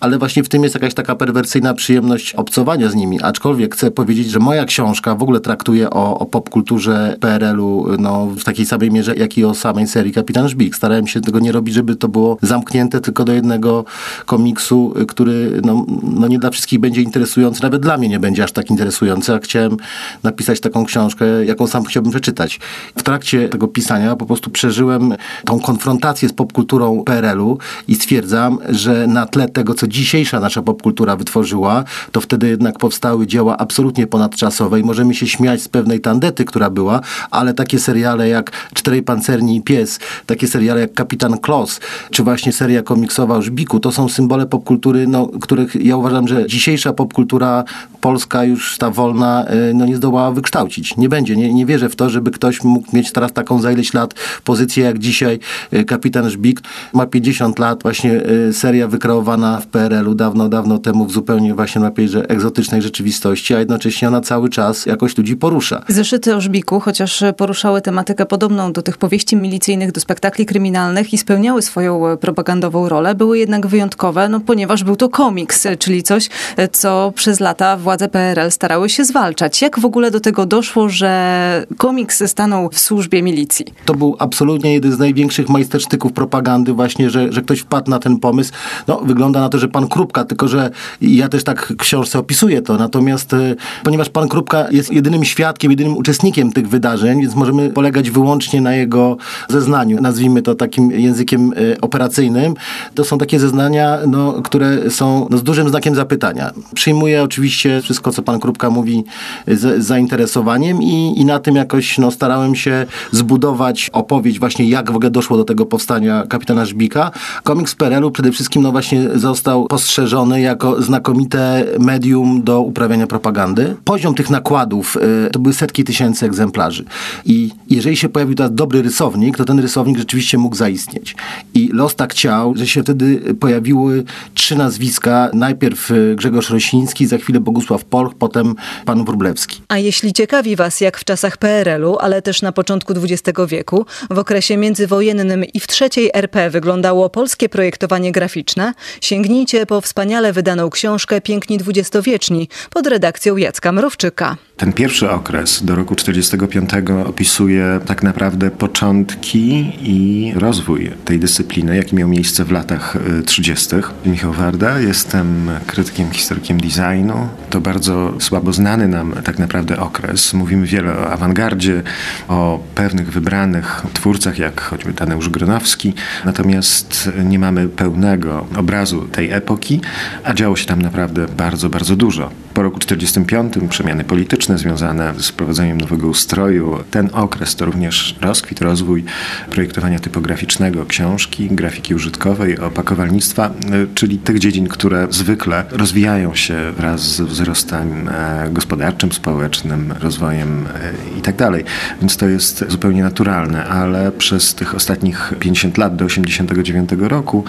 ale 0.00 0.18
właśnie 0.18 0.42
w 0.42 0.48
tym 0.48 0.62
jest 0.62 0.74
jakaś 0.74 0.94
taka 0.94 1.14
perwersyjna 1.14 1.74
przyjemność 1.74 2.34
obcowania 2.34 2.88
z 2.88 2.94
nimi. 2.94 3.22
Aczkolwiek 3.22 3.74
chcę 3.74 3.90
powiedzieć, 3.90 4.30
że 4.30 4.38
moja 4.38 4.64
książka 4.64 5.14
w 5.14 5.22
ogóle 5.22 5.40
traktuje 5.40 5.90
o, 5.90 6.18
o 6.18 6.26
popkulturze 6.26 7.16
PRL-u 7.20 7.86
no, 7.98 8.26
w 8.26 8.44
takiej 8.44 8.66
samej 8.66 8.90
mierze, 8.90 9.14
jak 9.14 9.38
i 9.38 9.44
o 9.44 9.54
samej 9.54 9.86
serii 9.86 10.12
Kapitan 10.12 10.48
Żbik. 10.48 10.76
Starałem 10.76 11.06
się 11.06 11.20
tego 11.20 11.40
nie 11.40 11.52
robić, 11.52 11.74
żeby 11.74 11.96
to 11.96 12.08
było 12.08 12.38
zamknięte 12.42 13.00
tylko 13.00 13.24
do 13.24 13.32
jednego 13.32 13.84
komiksu, 14.26 14.94
który 15.08 15.60
no, 15.64 15.86
no 16.02 16.28
nie 16.28 16.38
dla 16.38 16.50
wszystkich 16.50 16.80
będzie 16.80 17.02
interesujący, 17.02 17.62
nawet 17.62 17.82
dla 17.82 17.98
mnie 17.98 18.08
nie 18.08 18.20
będzie 18.20 18.44
aż 18.44 18.52
tak 18.52 18.70
interesujący, 18.70 19.34
a 19.34 19.38
chciałem 19.38 19.76
napisać 20.22 20.60
taką 20.60 20.84
książkę, 20.84 21.44
jaką 21.44 21.66
sam 21.66 21.84
chciałbym 21.84 22.10
przeczytać. 22.10 22.60
W 22.96 23.02
trakcie 23.02 23.48
tego 23.48 23.68
pisania 23.68 24.16
po 24.16 24.26
prostu 24.26 24.50
przeżyłem 24.50 25.14
tą 25.44 25.60
konfrontację 25.68 26.28
z 26.28 26.32
popkulturą 26.32 27.04
PRL-u 27.04 27.58
i 27.88 27.94
stwierdzam, 27.94 28.58
że 28.68 29.06
na 29.06 29.26
tle 29.26 29.48
tego, 29.48 29.74
co 29.74 29.86
dzisiejsza 29.86 30.40
nasza 30.40 30.62
popkultura 30.62 31.16
wytworzyła, 31.16 31.84
to 32.12 32.20
wtedy 32.20 32.48
jednak 32.48 32.78
powstały 32.78 33.26
dzieła 33.26 33.56
absolutnie 33.58 34.06
ponadczasowe 34.06 34.80
i 34.80 34.82
możemy 34.84 35.14
się 35.14 35.26
śmiać 35.26 35.62
z 35.62 35.68
pewnej 35.68 36.00
tandety, 36.00 36.44
która 36.44 36.70
była, 36.70 37.00
ale 37.30 37.54
takie 37.54 37.78
seriale 37.78 38.28
jak 38.28 38.50
Czterej 38.74 39.02
Pancerni 39.02 39.56
i 39.56 39.62
Pies, 39.62 39.98
takie 40.26 40.48
seriale 40.48 40.80
jak 40.80 40.94
Kapitan 40.94 41.38
Klos, 41.38 41.80
czy 42.10 42.22
właśnie 42.22 42.52
seria 42.52 42.82
komiksowa 42.82 43.42
Żbiku, 43.42 43.80
to 43.80 43.92
są 43.92 44.08
symbole 44.08 44.46
popkultury, 44.46 45.06
no, 45.06 45.28
których 45.40 45.84
ja 45.84 45.96
uważam, 45.96 46.28
że 46.28 46.46
dzisiejsza 46.46 46.92
popkultura 46.92 47.64
polska 48.00 48.44
już 48.44 48.78
ta 48.78 48.90
wolna, 48.90 49.46
y, 49.70 49.74
no 49.74 49.86
nie 49.86 49.96
zdołała 49.96 50.32
wykształcić. 50.32 50.96
Nie 50.96 51.08
będzie. 51.08 51.36
Nie, 51.36 51.54
nie 51.54 51.66
wierzę 51.66 51.88
w 51.88 51.96
to, 51.96 52.10
żeby 52.10 52.30
ktoś 52.30 52.64
mógł 52.64 52.96
mieć 52.96 53.12
teraz 53.12 53.32
taką 53.32 53.60
za 53.60 53.72
ileś 53.72 53.94
lat 53.94 54.14
pozycję 54.44 54.84
jak 54.84 54.98
dzisiaj 54.98 55.38
kapitan 55.86 56.30
Żbik. 56.30 56.60
Ma 56.92 57.06
50 57.06 57.58
lat, 57.58 57.82
właśnie 57.82 58.12
y, 58.48 58.52
seria 58.52 58.88
wykreowana 58.88 59.60
w 59.60 59.66
PRL-u 59.66 60.14
dawno, 60.14 60.48
dawno 60.48 60.78
temu 60.78 61.06
w 61.06 61.12
zupełnie 61.12 61.54
właśnie 61.54 61.80
na 61.80 61.90
że 62.06 62.30
egzotycznej 62.30 62.82
rzeczywistości, 62.82 63.54
a 63.54 63.58
jednocześnie 63.58 64.08
ona 64.08 64.20
cały 64.20 64.48
czas 64.48 64.86
jakoś 64.86 65.18
ludzi 65.18 65.36
porusza. 65.36 65.84
Zeszyty 65.88 66.36
o 66.36 66.40
Żbiku, 66.40 66.80
chociaż 66.80 67.24
poruszały 67.36 67.80
tematykę 67.80 68.26
podobną 68.26 68.72
do 68.72 68.82
tych 68.82 68.96
powieści 68.96 69.36
milicyjnych, 69.36 69.92
do 69.92 70.00
spektakli 70.00 70.46
kryminalnych 70.46 71.12
i 71.12 71.18
spełniały 71.18 71.62
swoją 71.62 72.16
propagandową 72.16 72.88
rolę, 72.88 73.14
były 73.14 73.38
jednak 73.38 73.66
wyjątkowe, 73.66 74.28
no 74.28 74.40
ponieważ 74.40 74.84
był 74.84 74.96
to 74.96 75.08
komiks, 75.08 75.66
czyli 75.78 76.02
coś, 76.02 76.28
co 76.72 77.12
przez 77.14 77.40
lata 77.40 77.76
władze 77.76 78.08
PRL 78.08 78.50
starały 78.50 78.88
się 78.88 79.04
zwalczać. 79.04 79.62
Jak 79.62 79.80
w 79.80 79.84
ogóle 79.84 80.10
do 80.10 80.20
tego 80.20 80.46
doszło, 80.46 80.88
że 80.88 81.66
komiks 81.76 82.22
stanął 82.26 82.70
w 82.72 82.78
służbie 82.78 83.22
milicji? 83.22 83.66
To 83.84 83.94
był 83.94 84.16
absolutnie 84.18 84.74
jeden 84.74 84.92
z 84.92 84.98
największych 84.98 85.37
majstersztyków 85.46 86.12
propagandy 86.12 86.72
właśnie, 86.72 87.10
że, 87.10 87.32
że 87.32 87.42
ktoś 87.42 87.60
wpadł 87.60 87.90
na 87.90 87.98
ten 87.98 88.18
pomysł. 88.18 88.52
No, 88.86 89.00
wygląda 89.04 89.40
na 89.40 89.48
to, 89.48 89.58
że 89.58 89.68
pan 89.68 89.88
Krupka, 89.88 90.24
tylko 90.24 90.48
że 90.48 90.70
ja 91.00 91.28
też 91.28 91.44
tak 91.44 91.66
w 91.66 91.76
książce 91.76 92.18
opisuję 92.18 92.62
to, 92.62 92.76
natomiast 92.76 93.32
e, 93.32 93.54
ponieważ 93.84 94.08
pan 94.08 94.28
Krupka 94.28 94.66
jest 94.70 94.92
jedynym 94.92 95.24
świadkiem, 95.24 95.70
jedynym 95.70 95.96
uczestnikiem 95.96 96.52
tych 96.52 96.68
wydarzeń, 96.68 97.20
więc 97.20 97.34
możemy 97.34 97.70
polegać 97.70 98.10
wyłącznie 98.10 98.60
na 98.60 98.74
jego 98.74 99.16
zeznaniu, 99.48 100.00
nazwijmy 100.00 100.42
to 100.42 100.54
takim 100.54 100.90
językiem 100.90 101.52
e, 101.52 101.80
operacyjnym. 101.80 102.54
To 102.94 103.04
są 103.04 103.18
takie 103.18 103.40
zeznania, 103.40 103.98
no, 104.06 104.42
które 104.42 104.90
są 104.90 105.26
no, 105.30 105.38
z 105.38 105.42
dużym 105.42 105.68
znakiem 105.68 105.94
zapytania. 105.94 106.50
Przyjmuję 106.74 107.22
oczywiście 107.22 107.80
wszystko, 107.82 108.12
co 108.12 108.22
pan 108.22 108.40
Krupka 108.40 108.70
mówi 108.70 109.04
z, 109.46 109.82
z 109.84 109.86
zainteresowaniem 109.86 110.82
i, 110.82 111.20
i 111.20 111.24
na 111.24 111.38
tym 111.38 111.56
jakoś 111.56 111.98
no, 111.98 112.10
starałem 112.10 112.54
się 112.54 112.86
zbudować 113.12 113.90
opowieść 113.92 114.38
właśnie, 114.38 114.68
jak 114.68 114.92
w 114.92 114.96
ogóle 114.96 115.10
doszło 115.10 115.27
do 115.36 115.44
tego 115.44 115.66
powstania 115.66 116.26
kapitana 116.28 116.64
Żbika. 116.64 117.10
Komiks 117.44 117.74
PRL-u 117.74 118.10
przede 118.10 118.32
wszystkim 118.32 118.62
no 118.62 118.72
właśnie 118.72 119.08
został 119.14 119.66
postrzeżony 119.66 120.40
jako 120.40 120.82
znakomite 120.82 121.66
medium 121.78 122.42
do 122.42 122.60
uprawiania 122.60 123.06
propagandy. 123.06 123.76
Poziom 123.84 124.14
tych 124.14 124.30
nakładów 124.30 124.96
y, 125.26 125.30
to 125.30 125.38
były 125.38 125.54
setki 125.54 125.84
tysięcy 125.84 126.26
egzemplarzy. 126.26 126.84
I 127.24 127.50
jeżeli 127.70 127.96
się 127.96 128.08
pojawił 128.08 128.34
teraz 128.34 128.54
dobry 128.54 128.82
rysownik, 128.82 129.36
to 129.36 129.44
ten 129.44 129.58
rysownik 129.58 129.98
rzeczywiście 129.98 130.38
mógł 130.38 130.56
zaistnieć. 130.56 131.16
I 131.54 131.70
los 131.72 131.96
tak 131.96 132.12
chciał, 132.12 132.54
że 132.56 132.66
się 132.66 132.82
wtedy 132.82 133.34
pojawiły 133.40 134.04
trzy 134.34 134.56
nazwiska. 134.56 135.30
Najpierw 135.34 135.90
y, 135.90 136.14
Grzegorz 136.16 136.50
Rosiński, 136.50 137.06
za 137.06 137.18
chwilę 137.18 137.40
Bogusław 137.40 137.84
Polch, 137.84 138.14
potem 138.18 138.54
pan 138.84 139.04
Wróblewski. 139.04 139.60
A 139.68 139.78
jeśli 139.78 140.12
ciekawi 140.12 140.56
was, 140.56 140.80
jak 140.80 140.98
w 140.98 141.04
czasach 141.04 141.36
PRL-u, 141.36 141.96
ale 141.96 142.22
też 142.22 142.42
na 142.42 142.52
początku 142.52 142.92
XX 142.92 143.38
wieku, 143.48 143.86
w 144.10 144.18
okresie 144.18 144.56
międzywojennym 144.56 145.17
i 145.54 145.60
w 145.60 145.66
trzeciej 145.66 146.10
RP 146.14 146.50
wyglądało 146.50 147.10
polskie 147.10 147.48
projektowanie 147.48 148.12
graficzne, 148.12 148.72
sięgnijcie 149.00 149.66
po 149.66 149.80
wspaniale 149.80 150.32
wydaną 150.32 150.70
książkę 150.70 151.20
Piękni 151.20 151.58
dwudziestowieczni 151.58 152.48
pod 152.70 152.86
redakcją 152.86 153.36
Jacka 153.36 153.72
Mrowczyka. 153.72 154.36
Ten 154.56 154.72
pierwszy 154.72 155.10
okres 155.10 155.64
do 155.64 155.74
roku 155.74 155.94
45 155.94 156.70
opisuje 157.06 157.80
tak 157.86 158.02
naprawdę 158.02 158.50
początki 158.50 159.72
i 159.82 160.32
rozwój 160.36 160.90
tej 161.04 161.18
dyscypliny, 161.18 161.76
jaki 161.76 161.96
miał 161.96 162.08
miejsce 162.08 162.44
w 162.44 162.50
latach 162.50 162.96
30. 163.26 163.68
Michał 164.06 164.32
Warda, 164.32 164.80
jestem 164.80 165.50
krytykiem, 165.66 166.10
historykiem 166.10 166.60
designu. 166.60 167.28
To 167.50 167.60
bardzo 167.60 168.14
słabo 168.20 168.52
znany 168.52 168.88
nam 168.88 169.14
tak 169.24 169.38
naprawdę 169.38 169.78
okres. 169.78 170.34
Mówimy 170.34 170.66
wiele 170.66 170.98
o 170.98 171.10
awangardzie, 171.10 171.82
o 172.28 172.60
pewnych 172.74 173.12
wybranych 173.12 173.82
twórcach, 173.94 174.38
jak 174.38 174.60
choćby 174.60 174.92
Tadeusz 175.08 175.28
Gronowski, 175.28 175.94
natomiast 176.24 177.10
nie 177.24 177.38
mamy 177.38 177.68
pełnego 177.68 178.46
obrazu 178.56 179.08
tej 179.12 179.32
epoki, 179.32 179.80
a 180.24 180.34
działo 180.34 180.56
się 180.56 180.66
tam 180.66 180.82
naprawdę 180.82 181.26
bardzo, 181.36 181.68
bardzo 181.68 181.96
dużo. 181.96 182.30
Po 182.58 182.62
roku 182.62 182.78
1945 182.78 183.70
przemiany 183.70 184.04
polityczne 184.04 184.58
związane 184.58 185.14
z 185.18 185.28
wprowadzeniem 185.28 185.80
nowego 185.80 186.08
ustroju. 186.08 186.78
Ten 186.90 187.10
okres 187.12 187.56
to 187.56 187.64
również 187.64 188.16
rozkwit, 188.20 188.60
rozwój 188.60 189.04
projektowania 189.50 189.98
typograficznego, 189.98 190.86
książki, 190.86 191.48
grafiki 191.50 191.94
użytkowej, 191.94 192.58
opakowalnictwa, 192.58 193.50
czyli 193.94 194.18
tych 194.18 194.38
dziedzin, 194.38 194.68
które 194.68 195.06
zwykle 195.10 195.64
rozwijają 195.70 196.34
się 196.34 196.72
wraz 196.76 197.00
z 197.00 197.20
wzrostem 197.20 198.08
e, 198.08 198.48
gospodarczym, 198.52 199.12
społecznym, 199.12 199.94
rozwojem 200.00 200.66
e, 200.66 200.92
itd. 201.16 201.32
Tak 201.36 201.64
Więc 202.00 202.16
to 202.16 202.28
jest 202.28 202.64
zupełnie 202.68 203.02
naturalne, 203.02 203.64
ale 203.64 204.12
przez 204.12 204.54
tych 204.54 204.74
ostatnich 204.74 205.34
50 205.40 205.78
lat 205.78 205.96
do 205.96 206.04
89 206.04 206.90
roku 206.98 207.44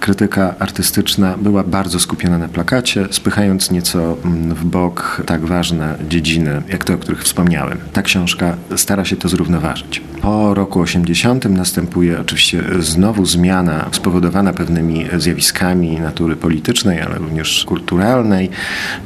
krytyka 0.00 0.54
artystyczna 0.58 1.38
była 1.38 1.64
bardzo 1.64 2.00
skupiona 2.00 2.38
na 2.38 2.48
plakacie, 2.48 3.06
spychając 3.10 3.70
nieco 3.70 4.16
mm, 4.24 4.53
w 4.54 4.64
bok 4.64 5.22
tak 5.26 5.44
ważne 5.44 5.98
dziedziny, 6.08 6.62
jak 6.68 6.84
te, 6.84 6.94
o 6.94 6.98
których 6.98 7.22
wspomniałem. 7.22 7.78
Ta 7.92 8.02
książka 8.02 8.56
stara 8.76 9.04
się 9.04 9.16
to 9.16 9.28
zrównoważyć. 9.28 10.02
Po 10.22 10.54
roku 10.54 10.80
80 10.80 11.44
następuje 11.44 12.20
oczywiście 12.20 12.62
znowu 12.78 13.26
zmiana 13.26 13.88
spowodowana 13.92 14.52
pewnymi 14.52 15.06
zjawiskami 15.18 16.00
natury 16.00 16.36
politycznej, 16.36 17.00
ale 17.00 17.18
również 17.18 17.64
kulturalnej 17.64 18.50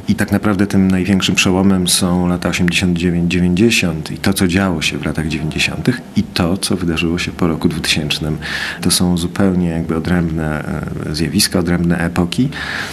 i 0.07 0.15
tak 0.15 0.31
naprawdę 0.31 0.67
tym 0.67 0.91
największym 0.91 1.35
przełomem 1.35 1.87
są 1.87 2.27
lata 2.27 2.49
89-90 2.49 4.13
i 4.13 4.17
to, 4.17 4.33
co 4.33 4.47
działo 4.47 4.81
się 4.81 4.97
w 4.97 5.05
latach 5.05 5.27
90 5.27 5.89
i 6.15 6.23
to, 6.23 6.57
co 6.57 6.75
wydarzyło 6.75 7.19
się 7.19 7.31
po 7.31 7.47
roku 7.47 7.69
2000. 7.69 8.31
To 8.81 8.91
są 8.91 9.17
zupełnie 9.17 9.69
jakby 9.69 9.95
odrębne 9.95 10.63
e, 11.09 11.15
zjawiska, 11.15 11.59
odrębne 11.59 11.97
epoki. 11.97 12.49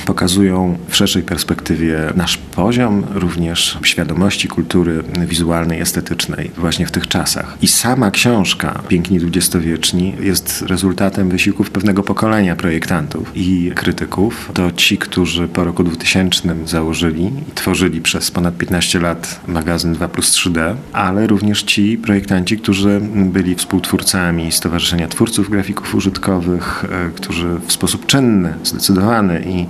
Pokazują 0.07 0.79
w 0.89 0.97
szerszej 0.97 1.23
perspektywie 1.23 1.99
nasz 2.17 2.39
poziom 2.55 3.05
również 3.15 3.79
świadomości 3.83 4.49
kultury 4.49 5.03
wizualnej, 5.27 5.81
estetycznej 5.81 6.51
właśnie 6.57 6.87
w 6.87 6.91
tych 6.91 7.09
czasach. 7.09 7.59
I 7.63 7.69
sama 7.69 8.11
książka 8.11 8.83
Piękni 8.89 9.19
dwudziestowieczni 9.19 10.15
jest 10.21 10.63
rezultatem 10.63 11.29
wysiłków 11.29 11.71
pewnego 11.71 12.03
pokolenia 12.03 12.57
projektantów 12.57 13.33
i 13.35 13.73
krytyków. 13.75 14.51
To 14.55 14.73
ci, 14.73 14.99
którzy 14.99 15.49
po 15.49 15.65
roku 15.65 15.85
2000 15.85 16.55
założyli 16.67 17.25
i 17.49 17.53
tworzyli 17.55 18.01
przez 18.01 18.31
ponad 18.31 18.57
15 18.57 18.99
lat 19.01 19.41
magazyn 19.49 19.93
2 19.93 20.09
plus 20.09 20.33
3D, 20.33 20.75
ale 20.93 21.27
również 21.27 21.63
ci 21.63 21.99
projektanci, 21.99 22.59
którzy 22.59 23.01
byli 23.15 23.55
współtwórcami 23.55 24.53
Stowarzyszenia 24.53 25.09
Twórców 25.09 25.51
Grafików 25.51 25.95
Użytkowych, 25.95 26.85
e, 26.85 27.11
którzy 27.11 27.49
w 27.67 27.73
sposób 27.73 28.07
czynny, 28.07 28.55
zdecydowany 28.63 29.45
i 29.47 29.67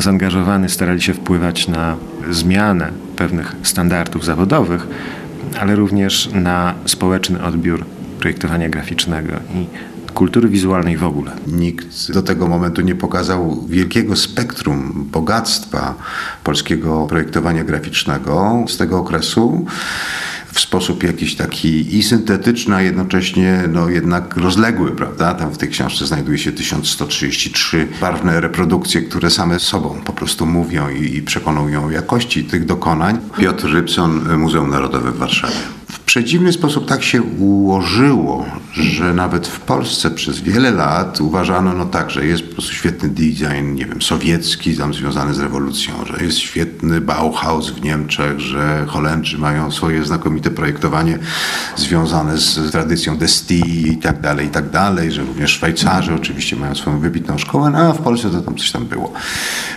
zaangażowany 0.00 0.68
starali 0.68 1.02
się 1.02 1.14
wpływać 1.14 1.68
na 1.68 1.96
zmianę 2.30 2.90
pewnych 3.16 3.56
standardów 3.62 4.24
zawodowych, 4.24 4.86
ale 5.60 5.76
również 5.76 6.30
na 6.32 6.74
społeczny 6.86 7.42
odbiór 7.42 7.84
projektowania 8.18 8.68
graficznego 8.68 9.32
i 9.54 9.66
kultury 10.16 10.48
wizualnej 10.48 10.96
w 10.96 11.04
ogóle. 11.04 11.32
Nikt 11.46 12.12
do 12.12 12.22
tego 12.22 12.48
momentu 12.48 12.80
nie 12.82 12.94
pokazał 12.94 13.66
wielkiego 13.68 14.16
spektrum 14.16 15.08
bogactwa 15.12 15.94
polskiego 16.44 17.06
projektowania 17.08 17.64
graficznego 17.64 18.64
z 18.68 18.76
tego 18.76 18.98
okresu 18.98 19.66
w 20.56 20.60
sposób 20.60 21.02
jakiś 21.02 21.36
taki 21.36 21.96
i 21.96 22.02
syntetyczny, 22.02 22.76
a 22.76 22.82
jednocześnie 22.82 23.64
no 23.72 23.88
jednak 23.88 24.36
rozległy, 24.36 24.90
prawda? 24.90 25.34
Tam 25.34 25.50
w 25.50 25.58
tej 25.58 25.68
książce 25.68 26.06
znajduje 26.06 26.38
się 26.38 26.52
1133 26.52 27.88
barwne 28.00 28.40
reprodukcje, 28.40 29.02
które 29.02 29.30
same 29.30 29.60
sobą 29.60 30.00
po 30.04 30.12
prostu 30.12 30.46
mówią 30.46 30.88
i, 30.88 31.16
i 31.16 31.22
przekonują 31.22 31.84
o 31.84 31.90
jakości 31.90 32.44
tych 32.44 32.64
dokonań. 32.64 33.18
Piotr 33.38 33.66
Rybson, 33.72 34.38
Muzeum 34.38 34.70
Narodowe 34.70 35.12
w 35.12 35.16
Warszawie 35.16 35.85
przedziwny 36.16 36.52
sposób 36.52 36.88
tak 36.88 37.02
się 37.02 37.22
ułożyło, 37.22 38.46
że 38.72 39.14
nawet 39.14 39.46
w 39.46 39.60
Polsce 39.60 40.10
przez 40.10 40.40
wiele 40.40 40.70
lat 40.70 41.20
uważano, 41.20 41.72
no 41.72 41.84
tak, 41.84 42.10
że 42.10 42.26
jest 42.26 42.42
po 42.42 42.52
prostu 42.52 42.72
świetny 42.72 43.08
design, 43.08 43.74
nie 43.74 43.86
wiem, 43.86 44.02
sowiecki, 44.02 44.76
tam 44.76 44.94
związany 44.94 45.34
z 45.34 45.38
rewolucją, 45.38 45.94
że 46.06 46.24
jest 46.24 46.38
świetny 46.38 47.00
Bauhaus 47.00 47.70
w 47.70 47.82
Niemczech, 47.82 48.40
że 48.40 48.84
Holendrzy 48.88 49.38
mają 49.38 49.70
swoje 49.70 50.04
znakomite 50.04 50.50
projektowanie 50.50 51.18
związane 51.76 52.38
z 52.38 52.70
tradycją 52.70 53.18
Desti 53.18 53.88
i 53.88 53.96
tak 53.96 54.20
dalej, 54.20 54.46
i 54.46 54.50
tak 54.50 54.70
dalej, 54.70 55.12
że 55.12 55.22
również 55.22 55.50
Szwajcarzy 55.50 56.14
oczywiście 56.14 56.56
mają 56.56 56.74
swoją 56.74 56.98
wybitną 56.98 57.38
szkołę, 57.38 57.70
no 57.70 57.78
a 57.78 57.92
w 57.92 58.02
Polsce 58.02 58.30
to 58.30 58.40
tam 58.40 58.56
coś 58.56 58.72
tam 58.72 58.86
było. 58.86 59.12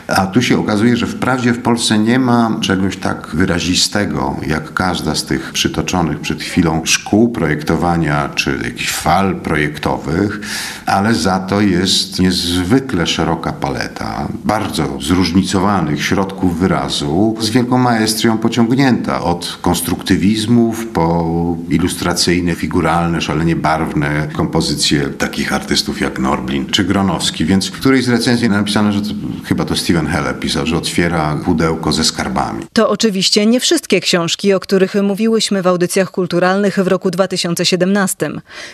A 0.07 0.27
tu 0.27 0.41
się 0.41 0.59
okazuje, 0.59 0.97
że 0.97 1.07
wprawdzie 1.07 1.53
w 1.53 1.61
Polsce 1.61 1.99
nie 1.99 2.19
ma 2.19 2.57
czegoś 2.61 2.97
tak 2.97 3.27
wyrazistego, 3.33 4.35
jak 4.47 4.73
każda 4.73 5.15
z 5.15 5.25
tych 5.25 5.51
przytoczonych 5.51 6.19
przed 6.29 6.43
chwilą 6.43 6.81
szkół 6.85 7.29
projektowania 7.29 8.29
czy 8.35 8.59
jakichś 8.63 8.91
fal 8.91 9.35
projektowych, 9.35 10.39
ale 10.85 11.15
za 11.15 11.39
to 11.39 11.61
jest 11.61 12.19
niezwykle 12.19 13.07
szeroka 13.07 13.53
paleta 13.53 14.27
bardzo 14.45 14.97
zróżnicowanych 15.01 16.03
środków 16.03 16.59
wyrazu, 16.59 17.35
z 17.39 17.49
wielką 17.49 17.77
maestrią 17.77 18.37
pociągnięta 18.37 19.21
od 19.21 19.57
konstruktywizmów 19.61 20.87
po 20.87 21.25
ilustracyjne, 21.69 22.55
figuralne, 22.55 23.21
szalenie 23.21 23.55
barwne 23.55 24.27
kompozycje 24.33 25.01
takich 25.01 25.53
artystów 25.53 26.01
jak 26.01 26.19
Norblin 26.19 26.65
czy 26.65 26.83
Gronowski. 26.83 27.45
Więc 27.45 27.67
w 27.67 27.71
którejś 27.71 28.05
z 28.05 28.09
recenzji 28.09 28.49
napisano, 28.49 28.91
że 28.91 29.01
to, 29.01 29.09
chyba 29.45 29.65
to 29.65 29.75
Steven 29.75 30.07
Helle 30.07 30.33
pisał, 30.33 30.65
że 30.65 30.77
otwiera 30.77 31.37
pudełko 31.45 31.91
ze 31.91 32.03
skarbami. 32.03 32.65
To 32.73 32.89
oczywiście 32.89 33.45
nie 33.45 33.59
wszystkie 33.59 33.99
książki, 33.99 34.53
o 34.53 34.59
których 34.59 34.95
mówiłyśmy 35.03 35.61
w 35.61 35.67
audycjach 35.67 36.08
kulturalnych 36.11 36.79
w 36.79 36.87
roku 36.87 37.11
2017. 37.11 38.31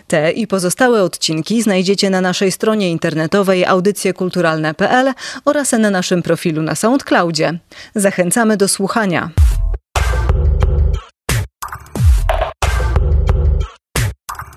Te 0.08 0.32
i 0.32 0.48
pozostałe 0.48 1.04
odcinki 1.04 1.62
znajdziecie 1.62 2.10
na 2.10 2.21
naszej 2.21 2.52
stronie 2.52 2.91
internetowej 2.91 3.65
audycjekulturalne.pl 3.65 5.13
oraz 5.45 5.71
na 5.71 5.89
naszym 5.89 6.24
profilu 6.24 6.62
na 6.62 6.76
SoundCloudzie. 6.76 7.60
Zachęcamy 7.95 8.58
do 8.58 8.67
słuchania. 8.67 9.30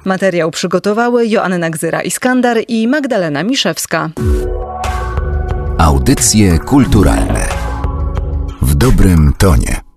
Materiał 0.05 0.51
przygotowały 0.51 1.27
Joanna 1.27 1.71
Gzyra-Iskandar 1.71 2.65
i 2.69 2.89
Magdalena 2.89 3.43
Miszewska. 3.43 4.11
Audycje 5.79 6.59
kulturalne 6.59 7.49
w 8.63 8.75
dobrym 8.75 9.33
tonie. 9.39 9.88